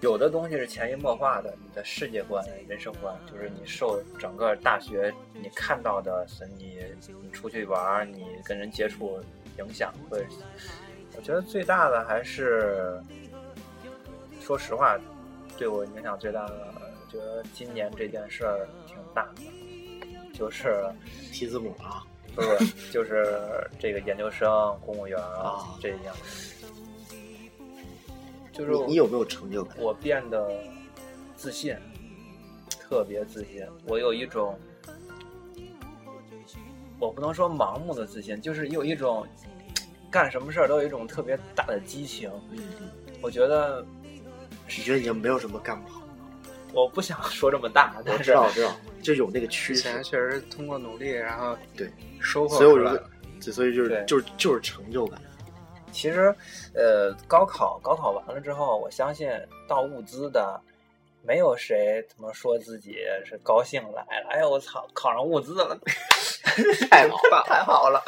[0.00, 6.80] 有的东西是潜移默化的，你的世界观、人生观，就是你受整个大学你看到的，是你
[7.22, 9.18] 你出去玩，你跟人接触
[9.58, 10.26] 影响会，
[11.16, 13.00] 我觉得最大的还是，
[14.40, 14.98] 说实话，
[15.56, 16.74] 对我影响最大的，
[17.10, 19.42] 觉得今年这件事儿挺大的，
[20.32, 20.84] 就是。
[21.32, 22.02] 提字母啊，
[22.34, 24.48] 不是，就是这个研究生、
[24.80, 26.16] 公务员啊啊这样，
[28.54, 29.76] 就是你你有没有成就感？
[29.78, 30.50] 我变得
[31.34, 31.76] 自信，
[32.70, 33.66] 特别自信。
[33.86, 34.58] 我有一种，
[36.98, 39.26] 我不能说盲目的自信，就是有一种
[40.10, 42.30] 干什么事儿都有一种特别大的激情。
[42.52, 42.62] 嗯，
[43.20, 43.84] 我觉得
[44.68, 46.02] 你觉得已经没有什么干不好？
[46.72, 50.02] 我不想说这么大，我但是知道，我知道，就有那个趋势之前。
[50.02, 51.90] 确实通过努力，然后对
[52.20, 53.10] 收获所以我就出来了。
[53.40, 55.20] 就所以就是就是就是成就感。
[55.92, 56.34] 其实，
[56.74, 59.30] 呃，高考高考完了之后，我相信
[59.66, 60.60] 到物资的，
[61.26, 64.28] 没有谁怎么说自己是高兴来了。
[64.30, 65.78] 哎呀，我操，考上物资了，
[66.90, 68.02] 太好了，太好了！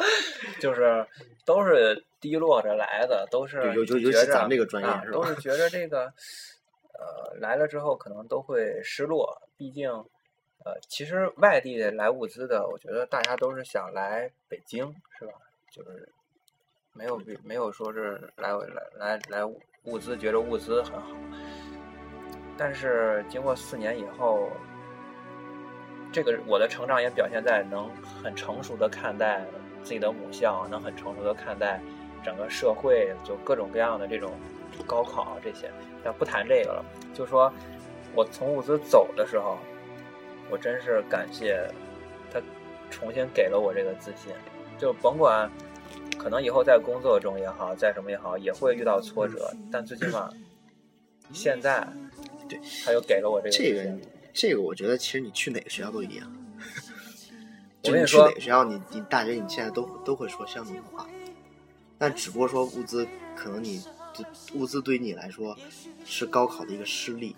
[0.59, 1.05] 就是
[1.45, 6.05] 都是低落着来的，都是尤尤尤其咱们这个专业啊是吧都是觉着这个，
[6.93, 9.91] 呃，来了之后可能都会失落，毕竟。
[10.65, 15.31] 呃，其实外地来物资的，我觉得大家都是想来北京，是吧？
[15.71, 16.11] 就是
[16.91, 19.45] 没有比没有说是来来来来
[19.85, 21.15] 物资，觉得物资很好。
[22.61, 24.49] 但是经过四年以后，
[26.11, 27.89] 这个我的成长也表现在能
[28.21, 29.45] 很成熟的看待
[29.81, 31.79] 自己的母校，能很成熟的看待
[32.21, 34.33] 整个社会，就各种各样的这种
[34.85, 35.71] 高考这些。
[36.03, 37.49] 但不谈这个了，就说
[38.13, 39.57] 我从物资走的时候，
[40.49, 41.65] 我真是感谢
[42.29, 42.41] 他
[42.91, 44.33] 重新给了我这个自信，
[44.77, 45.49] 就甭管
[46.17, 50.29] 可能以后在工作中也好，在什么也好，也会遇到挫折，但最起码
[51.31, 51.87] 现在
[52.49, 53.99] 对他又给了我这个这个。
[54.33, 56.35] 这个，我觉得其实你去哪个学校都一样。
[57.83, 61.07] 我跟你说就你去哪个学校，你你大学你现在都都会说相同的话，
[61.97, 63.83] 但只不过说物资可能你
[64.53, 65.55] 物资对于你来说
[66.05, 67.35] 是高考的一个失利，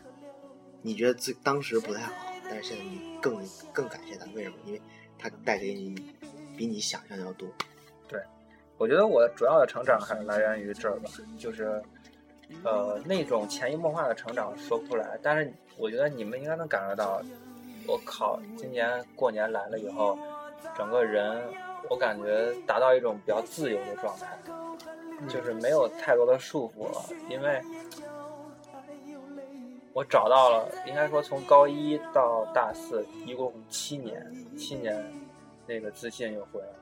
[0.82, 2.14] 你觉得自当时不太好，
[2.50, 4.56] 但是现在你更更感谢他，为什么？
[4.66, 4.82] 因为
[5.18, 5.96] 他带给你
[6.58, 7.48] 比你想象要多。
[8.08, 8.20] 对
[8.78, 11.82] 我觉得我主要的成长还是来源于这儿吧，就是，
[12.64, 17.22] 呃，那种潜移默化的成长说不出来，但是我觉得你们应该能感受到，
[17.88, 20.18] 我靠，今年过年来了以后，
[20.78, 21.42] 整个人
[21.90, 24.38] 我感觉达到一种比较自由的状态，
[25.28, 27.62] 就是没有太多的束缚了，因为
[29.94, 35.04] 我找到了，应该说从高一到大四一共七年，七年
[35.66, 36.81] 那个自信又回来了。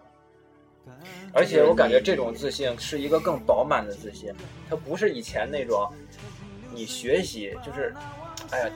[1.34, 4.34] 而且我感觉这种自信是一个更饱满的自信，
[4.70, 5.88] 它不是以前那种
[6.74, 7.94] 你学习就是，
[8.52, 8.70] 哎呀，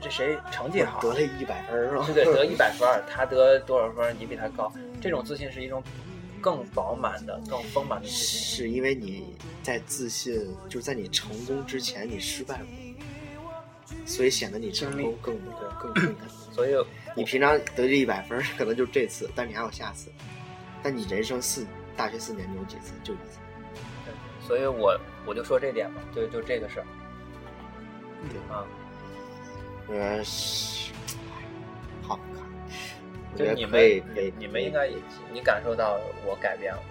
[0.00, 2.06] 这谁成绩好，得了一百分儿是吧？
[2.12, 5.82] 对对，得一百分儿，他得多少分儿，你比他高，这种自信是一种
[6.40, 8.66] 更饱满的、更丰满的自信。
[8.66, 15.34] 是因为你在自信，就是在你成功之前你失败过，所以显得你成功更
[15.80, 16.28] 更更难。
[16.52, 16.74] 所以
[17.16, 20.10] 你平常得这一百分儿，可能就这次，但你还有下次。
[20.84, 21.66] 但你人生四
[21.96, 22.92] 大学四年，有几次？
[23.02, 23.38] 就一次。
[24.46, 26.86] 所以我我就说这点吧，就就这个事儿
[28.28, 28.66] 对啊，
[29.88, 30.22] 呃，
[32.06, 32.44] 好看。
[33.32, 34.98] 我觉得就你们你们应该也
[35.32, 36.88] 你感受到我改变了吗？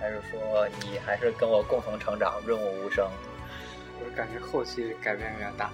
[0.00, 3.08] 还是说你还是跟我共同成长，润物无声？
[4.00, 5.70] 我感觉后期改变有点大，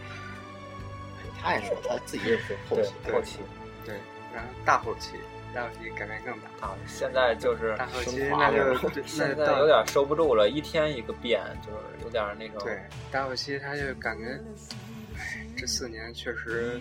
[1.40, 3.38] 他也说他自己也说后对期，后期
[3.84, 3.94] 对，
[4.32, 5.14] 然后大后期，
[5.54, 8.74] 大后期改变更大，啊，现在就是大后期那就
[9.06, 12.80] 现在有点收不住了，一天一个变，就是有点那种对，
[13.10, 14.40] 大后期他就感觉，
[15.16, 16.80] 哎，这四年确实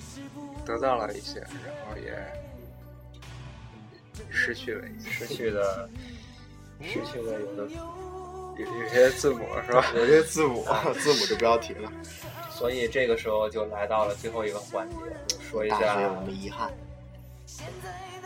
[0.65, 2.13] 得到了一些，然后也
[4.29, 5.89] 失去了一些失去了
[6.81, 7.69] 失去了有的，
[8.57, 9.85] 有有些字母是吧？
[9.95, 10.65] 有些字母，
[10.99, 11.91] 字母就不要提了。
[12.51, 14.95] 所以这个时候就来到了最后一个环节，
[15.27, 16.71] 就说一下我们遗憾？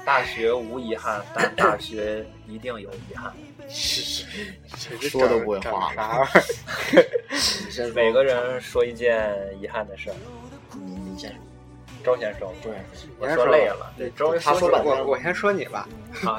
[0.05, 3.33] 大学无遗憾，但大学一定有遗憾。
[5.01, 5.91] 说都不会话。
[5.93, 6.27] 了。
[7.95, 10.15] 每个人说一件遗憾的事儿。
[10.73, 11.37] 你你先说，
[12.03, 13.09] 周先说，周先说。
[13.17, 15.87] 我说累了，对，周他说我我先说你吧，
[16.23, 16.37] 啊，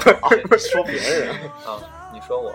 [0.57, 1.31] 说别人，
[1.67, 1.83] 啊，
[2.15, 2.55] 你说我，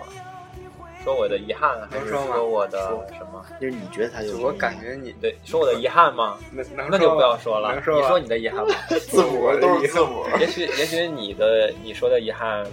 [1.04, 2.78] 说我的遗憾，还是说我的
[3.16, 3.44] 什么？
[3.60, 6.38] 就是你觉得他有我感觉你对，说我的遗憾吗？
[6.52, 7.82] 那就不要说说了。
[7.82, 8.74] 说你说你的遗憾吧。
[9.08, 12.64] 字母都是字母， 也许也许你的你说的遗憾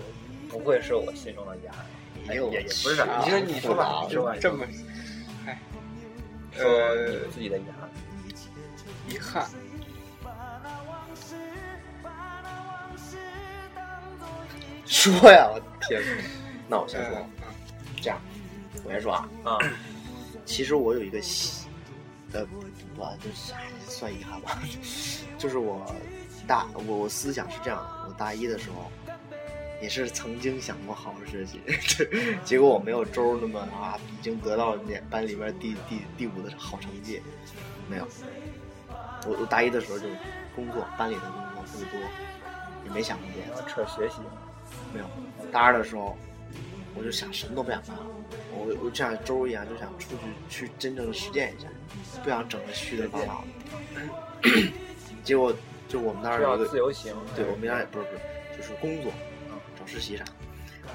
[0.47, 1.85] 不会是我心中的遗憾，
[2.27, 4.65] 没有也也不是你说你说吧，你说吧，这么，
[5.47, 5.59] 哎，
[6.55, 7.89] 说你呃，自己的遗憾。
[9.09, 9.47] 遗憾，
[14.85, 15.99] 说呀，我天！
[16.67, 17.38] 那我先说，嗯
[18.01, 18.19] 这样，
[18.83, 19.29] 我先说啊。
[19.45, 19.71] 嗯，
[20.45, 21.67] 其实我有一个喜，
[22.33, 22.45] 呃，
[22.97, 24.59] 我，就是哎算遗憾吧，
[25.37, 25.85] 就是我
[26.47, 28.91] 大我我思想是这样的，我大一的时候
[29.81, 31.61] 也是曾经想过好好学习，
[32.43, 37.21] 结果我没有周儿那么啊，已经得到年班里边第第第五的好成绩，
[37.89, 38.07] 没有。
[39.27, 40.05] 我我大一的时候就
[40.55, 42.09] 工作，班里的工作特别多，
[42.85, 43.61] 也没想过别的。
[43.61, 44.15] 要扯学习。
[44.93, 45.05] 没有，
[45.51, 46.17] 大二的时候，
[46.95, 48.05] 我就想什么都不想干了，
[48.51, 50.09] 我我就像周一样，就想出
[50.49, 51.67] 去去真正的实践一下，
[52.23, 53.43] 不想整个虚的巴脑
[53.93, 54.01] 的。
[55.23, 55.53] 结果
[55.87, 57.15] 就我们那儿一个，自由行。
[57.35, 58.19] 对我们那儿不是不是，
[58.57, 59.11] 就是工作，
[59.79, 60.23] 找实习啥。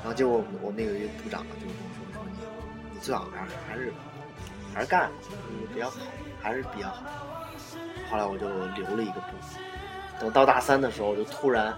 [0.03, 3.93] 然后结果我们我那个一个部长就跟我说说你你最好还是还是
[4.75, 5.11] 还是干，
[5.49, 6.01] 你比较好，
[6.43, 7.05] 还是比较好。
[8.11, 9.29] 后来我就留了一个部，
[10.21, 11.75] 等到大三的时候，我就突然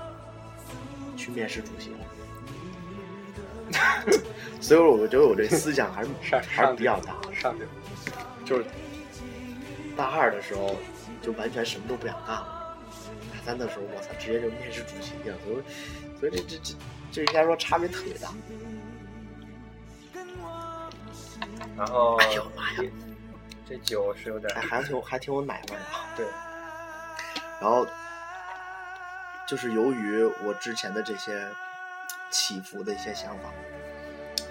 [1.17, 1.99] 去面试主席了。
[4.61, 6.11] 所以我觉得我这思想还是
[6.48, 7.70] 还是比较大，上去了，
[8.44, 8.64] 就是
[9.96, 10.74] 大二的时候
[11.22, 12.76] 就完全什么都不想干了，
[13.32, 15.62] 大三的时候我操，直接就面试主席了，所以
[16.18, 16.74] 所以这这这
[17.12, 18.32] 这应该说差别特别大。
[21.76, 22.90] 然后哎呦妈呀
[23.68, 26.09] 这酒是有点还还挺还挺有奶味的啊。
[26.16, 26.26] 对，
[27.61, 27.86] 然后
[29.46, 31.46] 就是由于我之前的这些
[32.30, 33.50] 起伏的一些想法，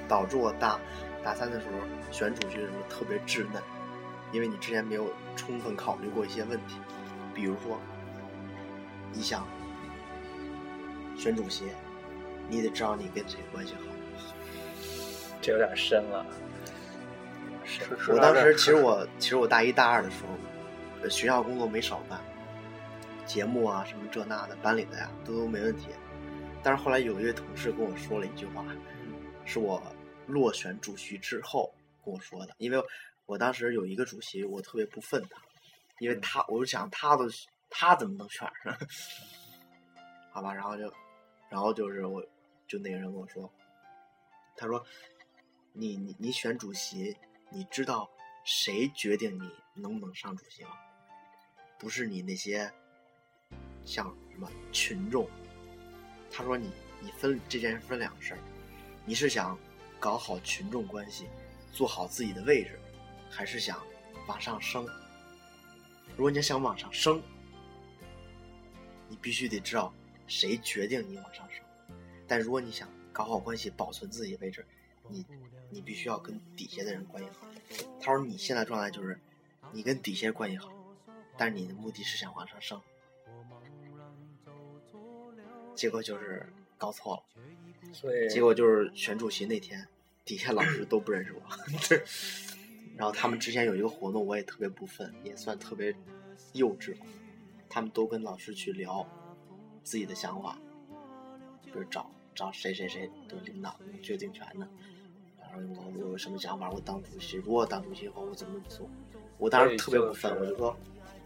[0.08, 0.80] 导致我大
[1.24, 1.74] 大三的时候
[2.12, 3.62] 选主席的时候特别稚嫩，
[4.32, 6.78] 因为你之前没有充分考虑过一些问题，
[7.34, 7.80] 比如说
[9.12, 9.48] 你想
[11.18, 11.66] 选主席，
[12.50, 13.82] 你得知道你跟谁关系好。
[15.42, 16.26] 这有点深了。
[18.10, 20.30] 我当时其实我其实我大一大二的时候，
[21.04, 22.20] 呃学校工作没少干，
[23.26, 25.88] 节目啊什么这那的，班里的呀都都没问题。
[26.62, 28.64] 但是后来有一位同事跟我说了一句话，
[29.46, 29.82] 是我
[30.28, 31.74] 落选主席之后
[32.04, 32.84] 跟我说的，因为
[33.26, 35.42] 我当时有一个主席，我特别不忿他，
[36.00, 37.26] 因为他我就想他都
[37.70, 38.78] 他怎么能选上？
[40.34, 40.92] 好吧，然后就
[41.50, 42.22] 然后就是我
[42.68, 43.50] 就那个人跟我说，
[44.58, 44.84] 他说
[45.74, 47.16] 你你你选主席，
[47.50, 48.10] 你知道
[48.44, 50.72] 谁决定你能不能上主席吗？
[51.78, 52.72] 不是你那些
[53.86, 55.30] 像什么群众。
[56.32, 58.40] 他说你你分这件事分两个事儿，
[59.06, 59.58] 你是想
[60.00, 61.28] 搞好群众关系，
[61.72, 62.80] 做好自己的位置，
[63.30, 63.82] 还是想
[64.28, 64.88] 往上升？
[66.18, 67.22] 如果你想往上升，
[69.08, 69.94] 你必须得知道
[70.26, 71.64] 谁决定你往上升。
[72.28, 74.66] 但如果你想搞好关系，保存自己的位置，
[75.08, 75.24] 你
[75.70, 77.48] 你必须要跟底下的人关系好。
[78.02, 79.20] 他说你现在状态就是
[79.72, 80.72] 你跟底下关系好，
[81.38, 82.82] 但是你的目的是想往上升，
[85.76, 86.52] 结果就是
[86.86, 87.24] 搞错了。
[87.92, 89.88] 所以结果就是选主席那天，
[90.24, 91.42] 底下老师都不认识我。
[91.90, 92.04] 对，
[92.96, 95.96] 然后他们之前有一个活动，我也特别不忿，也算特别
[96.54, 97.06] 幼稚吧。
[97.68, 99.06] 他们都跟老师去聊
[99.84, 100.60] 自己的想法，
[101.66, 104.68] 就是找找谁谁谁的领导有决定权的，
[105.40, 108.88] 然后我我有什么想法，我当主席，如果当主席后我怎么做？
[109.38, 110.78] 我当时特别不忿，我就说，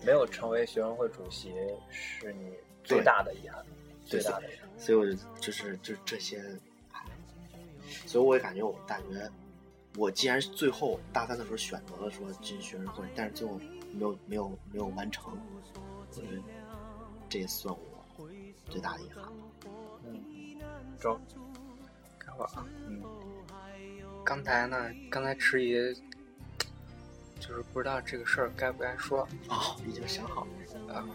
[0.05, 1.51] 没有成为学生会主席
[1.91, 2.53] 是你
[2.83, 3.63] 最大的遗憾，
[4.09, 4.49] 最大的。
[4.77, 6.41] 所以我就就是就这些，
[6.91, 7.03] 哎
[8.05, 9.29] 所以我也感觉我大学，
[9.97, 13.59] 我既然最后大三的时候选择了说进学生会，但是最后
[13.93, 16.41] 没有没有没有完成，我觉得
[17.27, 18.29] 这也算我
[18.69, 19.23] 最大的遗憾。
[20.05, 20.23] 嗯。
[20.99, 21.19] 中。
[22.17, 22.65] 开会啊。
[22.87, 23.01] 嗯，
[24.23, 25.73] 刚才呢，刚才迟疑，
[27.39, 30.47] 就是不知道这个事儿该不该说哦，已经想好
[30.87, 31.05] 了，啊。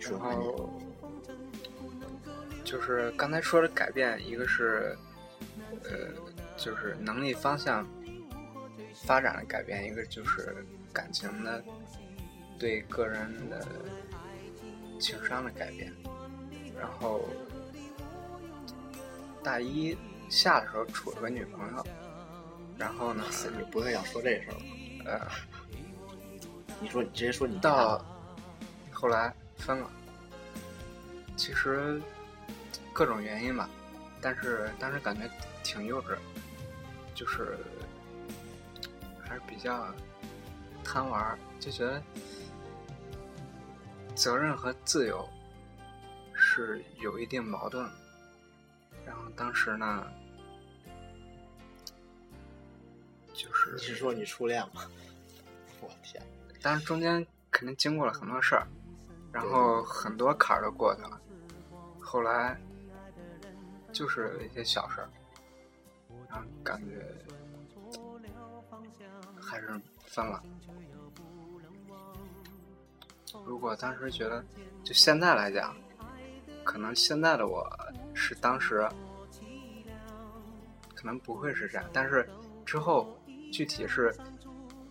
[0.00, 0.70] 说然后
[2.66, 4.98] 就是刚才说的改变，一个是
[5.84, 6.12] 呃，
[6.56, 7.86] 就是能力方向
[8.92, 11.62] 发展的改变，一个就是感情的
[12.58, 13.64] 对个人的
[14.98, 15.92] 情商的改变。
[16.78, 17.24] 然后
[19.44, 19.96] 大一
[20.28, 21.86] 下的时候处了个女朋友，
[22.76, 23.22] 然后呢，
[23.56, 24.60] 你不会要说这事儿吧？
[25.06, 25.20] 呃，
[26.82, 28.04] 你说你直接说你到
[28.90, 29.88] 后来分了，
[31.36, 32.02] 其实
[32.92, 33.68] 各种原因吧，
[34.20, 35.28] 但是当时感觉
[35.62, 36.16] 挺幼稚，
[37.14, 37.58] 就是
[39.22, 39.86] 还是比较
[40.84, 42.02] 贪玩，就觉得
[44.14, 45.28] 责任和自由
[46.32, 47.88] 是有一定矛盾。
[49.04, 50.06] 然后当时呢，
[53.32, 54.82] 就是你是说你初恋吗？
[55.80, 56.22] 我天，
[56.62, 58.66] 当然中间肯定经过了很多事儿，
[59.32, 61.20] 然后很多坎儿都过去了。
[62.00, 62.58] 后来
[63.96, 65.08] 就是一些小事儿，
[66.28, 67.02] 然后感觉
[69.40, 69.70] 还是
[70.04, 70.42] 分了。
[73.46, 74.44] 如果当时觉得，
[74.84, 75.74] 就现在来讲，
[76.62, 77.66] 可能现在的我
[78.12, 78.86] 是当时
[80.94, 82.28] 可能不会是这样，但是
[82.66, 83.18] 之后
[83.50, 84.14] 具体是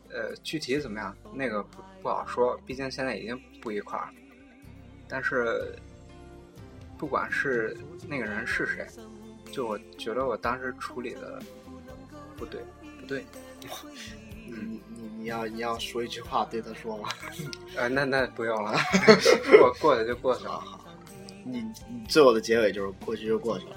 [0.10, 4.12] 呃具体怎么样，那个不不好说，毕竟现在已经不一块儿。
[5.08, 5.78] 但是
[6.98, 7.76] 不管是
[8.08, 8.88] 那个人是谁，
[9.52, 11.42] 就我觉得我当时处理的
[12.38, 12.62] 不对，
[13.00, 13.26] 不对。
[14.48, 17.10] 你你你要你要说一句话对他说吗？
[17.76, 18.78] 呃，那那不用了，
[19.60, 20.64] 过过去就过去了。
[21.44, 23.76] 你你最后的结尾就是过去就过去了，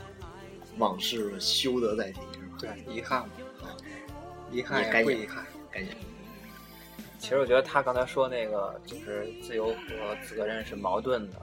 [0.79, 2.21] 往事休得再提，
[2.61, 2.75] 是吧？
[2.87, 3.29] 对，遗憾嘛，
[4.51, 5.45] 遗憾不遗憾。
[5.71, 5.95] 赶紧。
[7.19, 11.43] 其实我觉得他刚才说那个就是自由和责任是矛盾的。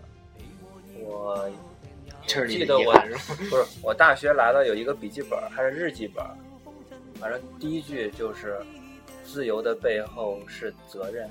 [1.05, 1.47] 我
[2.25, 2.91] 这记得我？
[3.49, 6.25] 不是我大学来了有一个笔记本还是日记本，
[7.19, 8.59] 反正第一句就是
[9.23, 11.29] 自由的背后是责任，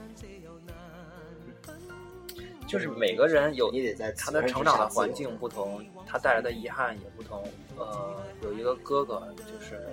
[2.68, 7.42] 就是每个人有你得在他的成长的环境不同，他带来的遗憾也不同。
[7.76, 9.84] 呃，有一个哥哥就是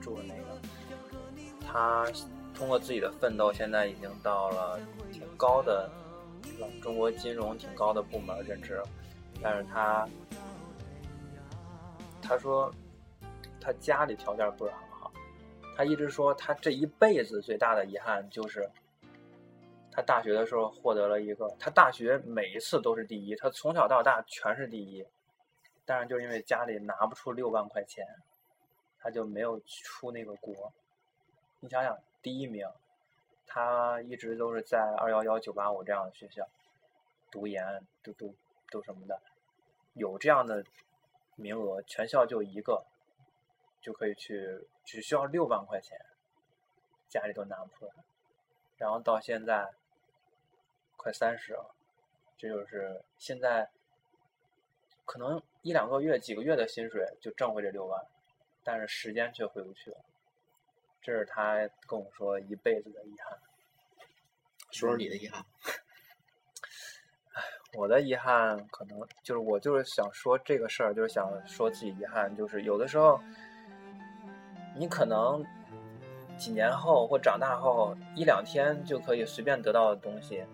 [0.00, 0.60] 住的那个，
[1.64, 2.04] 他
[2.52, 4.78] 通过自己的奋斗，现在已经到了
[5.12, 5.88] 挺高的
[6.82, 8.82] 中国金融挺高的部门任职，
[9.42, 10.08] 但是他
[12.22, 12.72] 他说
[13.60, 15.12] 他家里条件不是很好，
[15.76, 18.68] 他一直说他这一辈子最大的遗憾就是。
[19.98, 25.02] 他大学的时候获得了一个，他大学每一次都是第一，他从小到大全是第一，
[25.86, 28.04] 但是就因为家里拿不出六万块钱，
[28.98, 30.70] 他就没有出那个国。
[31.60, 32.68] 你想想，第一名，
[33.46, 36.46] 他一直都是在二幺幺、九八五这样的学校
[37.30, 38.34] 读研，读读
[38.70, 39.20] 读什么的，
[39.94, 40.64] 有这样的
[41.36, 42.84] 名额，全校就一个，
[43.80, 45.98] 就可以去，只需要六万块钱，
[47.08, 47.92] 家里都拿不出来。
[48.76, 49.72] 然后到现在，
[50.96, 51.74] 快三十了，
[52.36, 53.70] 这就是现在
[55.04, 58.04] 可能一两个月、几个月的薪水就挣回这六万，
[58.62, 60.04] 但是时间却回不去了。
[61.06, 61.54] 这是他
[61.86, 63.38] 跟我说一辈子的遗憾。
[64.72, 65.40] 说说你的遗憾。
[67.74, 73.20] 我的遗憾可能就是我就是想说这个事儿，就是想说自己遗憾，就是有的时候
[74.74, 75.46] 你可能
[76.36, 80.44] 几年后或长大后一两天就可以随便得到的东西，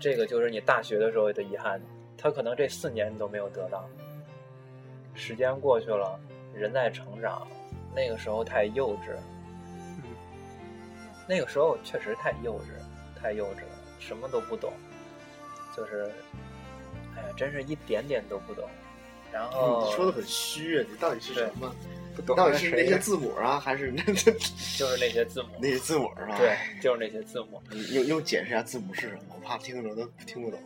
[0.00, 1.80] 这个就是你大学的时候的遗憾，
[2.18, 3.88] 他可能这四年你都没有得到。
[5.14, 6.18] 时间过去了，
[6.52, 7.46] 人在成长，
[7.96, 9.16] 那个时候太幼稚，
[11.26, 14.70] 那个时候确实太幼稚，太幼稚了，什么都不懂，
[15.74, 16.12] 就是，
[17.16, 18.68] 哎呀，真是一点点都不懂。
[19.32, 21.74] 然后你说的很虚啊，你到底是什么？
[22.14, 26.36] 不懂到底是那些字母啊，还是那 就是那些字母，那些字母是吧？
[26.38, 27.62] 对，就是那些字母。
[27.70, 29.34] 你用用解释一下字母是什么？
[29.34, 30.60] 我怕听众都听不懂。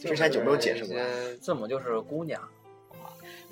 [0.00, 0.96] 之前有没有解释过？
[1.40, 2.40] 字母就是姑娘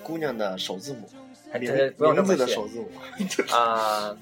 [0.03, 1.09] 姑娘的首字母，
[1.53, 2.90] 哎名这不用这名字的么细首字母。
[3.55, 4.16] 啊。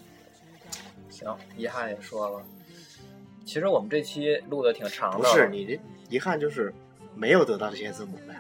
[1.11, 2.45] 行，遗憾也说了。
[3.45, 6.75] 其实我们这期录的挺长的，不是你这遗憾就是
[7.15, 8.35] 没有得到这些字母呗。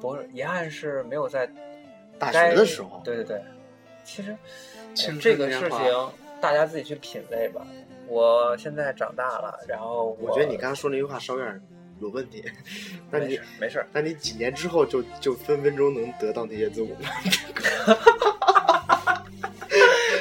[0.00, 1.50] 不是遗憾是没有在
[2.18, 3.42] 大学的时候，对对对，
[4.04, 4.36] 其实
[5.18, 5.78] 这个事情
[6.40, 7.66] 大家自己去品味吧。
[8.06, 11.60] 我现在长大了，然后我觉得你刚才说那句话稍微有点
[12.00, 12.44] 有问题。
[13.10, 17.08] 那你没事儿，那你几年之后就就分分钟能得到那些字母 吗？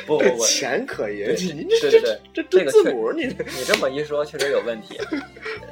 [0.06, 5.00] 不不不，钱可以，对你对对对这这字母你你这么一说，确实有问题。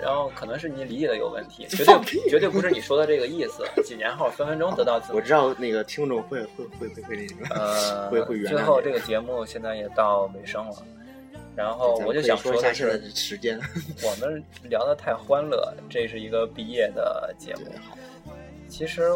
[0.02, 3.64] 然后可能是你理解的有问题， 绝对绝对不是你说的这个意思。
[3.84, 5.22] 几年后分分钟得到字母我。
[5.22, 10.76] 知道那个听众会会会会会那个，呃会会，原谅最后这个节目现在也到尾声了，
[11.56, 13.60] 然后我就想说一下的是，现在的时间。
[14.04, 17.62] 我们聊的太欢乐，这是一个毕业的节目
[18.68, 19.10] 其实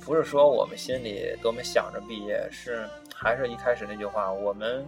[0.00, 4.84] 不是说我们心里多么想着毕业，是还是一开始那句话，我们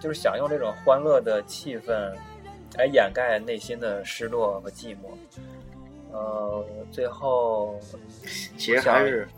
[0.00, 2.12] 就是想用这种欢乐的气氛
[2.76, 5.16] 来掩盖内心的失落和寂寞。
[6.12, 7.78] 呃，最后
[8.56, 9.28] 其实还是，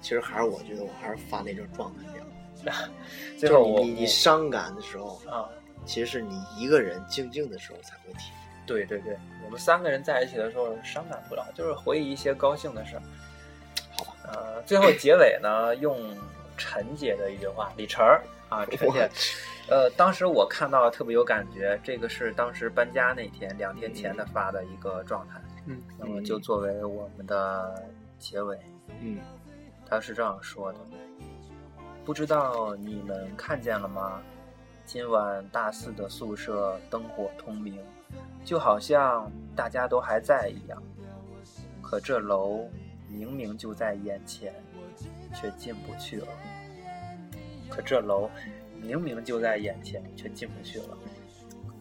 [0.00, 2.84] 其实还是我觉得我还是发那种状态比较好。
[3.38, 5.48] 最后我就是你你你伤感的时候，啊，
[5.88, 8.30] 其实是你一个人静静的时候才会提。
[8.66, 13.02] 对对对，我们三个人在一起的时候伤感不了，就是回忆一些高兴的事儿。
[13.96, 14.12] 好吧。
[14.24, 15.98] 呃，最后结尾呢，用
[16.58, 19.08] 陈姐的一句话，李晨儿啊，陈姐
[19.70, 27.82] 呃，当时我看到特别有感觉，这个是当时搬家那天两天前的发的一个状态，嗯，那么就作为我们的
[28.18, 28.58] 结尾，
[29.00, 29.18] 嗯，
[29.88, 30.78] 他是这样说的：
[32.04, 34.20] 不知道你们看见了吗？
[34.88, 37.78] 今晚大四的宿舍灯火通明，
[38.42, 40.82] 就好像大家都还在一样。
[41.82, 42.66] 可这楼
[43.06, 44.54] 明明就在眼前，
[45.34, 46.26] 却进不去了。
[47.68, 48.30] 可这楼
[48.80, 50.96] 明明就在眼前，却进不去了。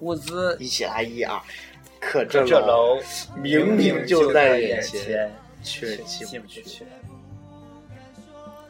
[0.01, 1.41] 物资一起来一啊，
[2.01, 2.99] 可可这这楼
[3.37, 5.31] 明明就就在眼眼前，
[5.63, 6.83] 却却进进不去。
[6.83, 6.89] 了。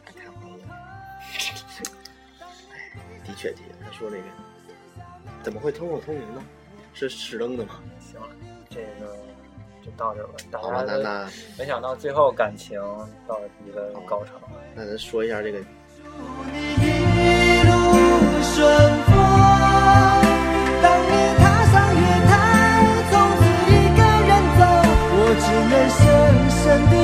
[2.70, 3.58] 哎， 的确的
[3.98, 4.32] 说了一遍
[5.42, 6.42] 怎么会通透通明呢？
[6.94, 7.80] 是石灯的吗？
[8.00, 8.28] 行了
[8.70, 9.16] 这个
[9.84, 10.34] 就到这吧。
[10.52, 11.28] 好吧丹丹
[11.58, 12.80] 没想到最后感情
[13.26, 14.32] 到了一个高潮。
[14.74, 15.64] 那咱说一下这个祝
[16.52, 17.72] 你一路
[18.42, 18.56] 顺
[19.04, 19.14] 风
[20.82, 21.42] 当你踏
[21.72, 22.32] 上月台
[23.10, 23.40] 从此
[23.70, 24.60] 一个人走
[25.14, 26.00] 我只能深
[26.50, 26.94] 深地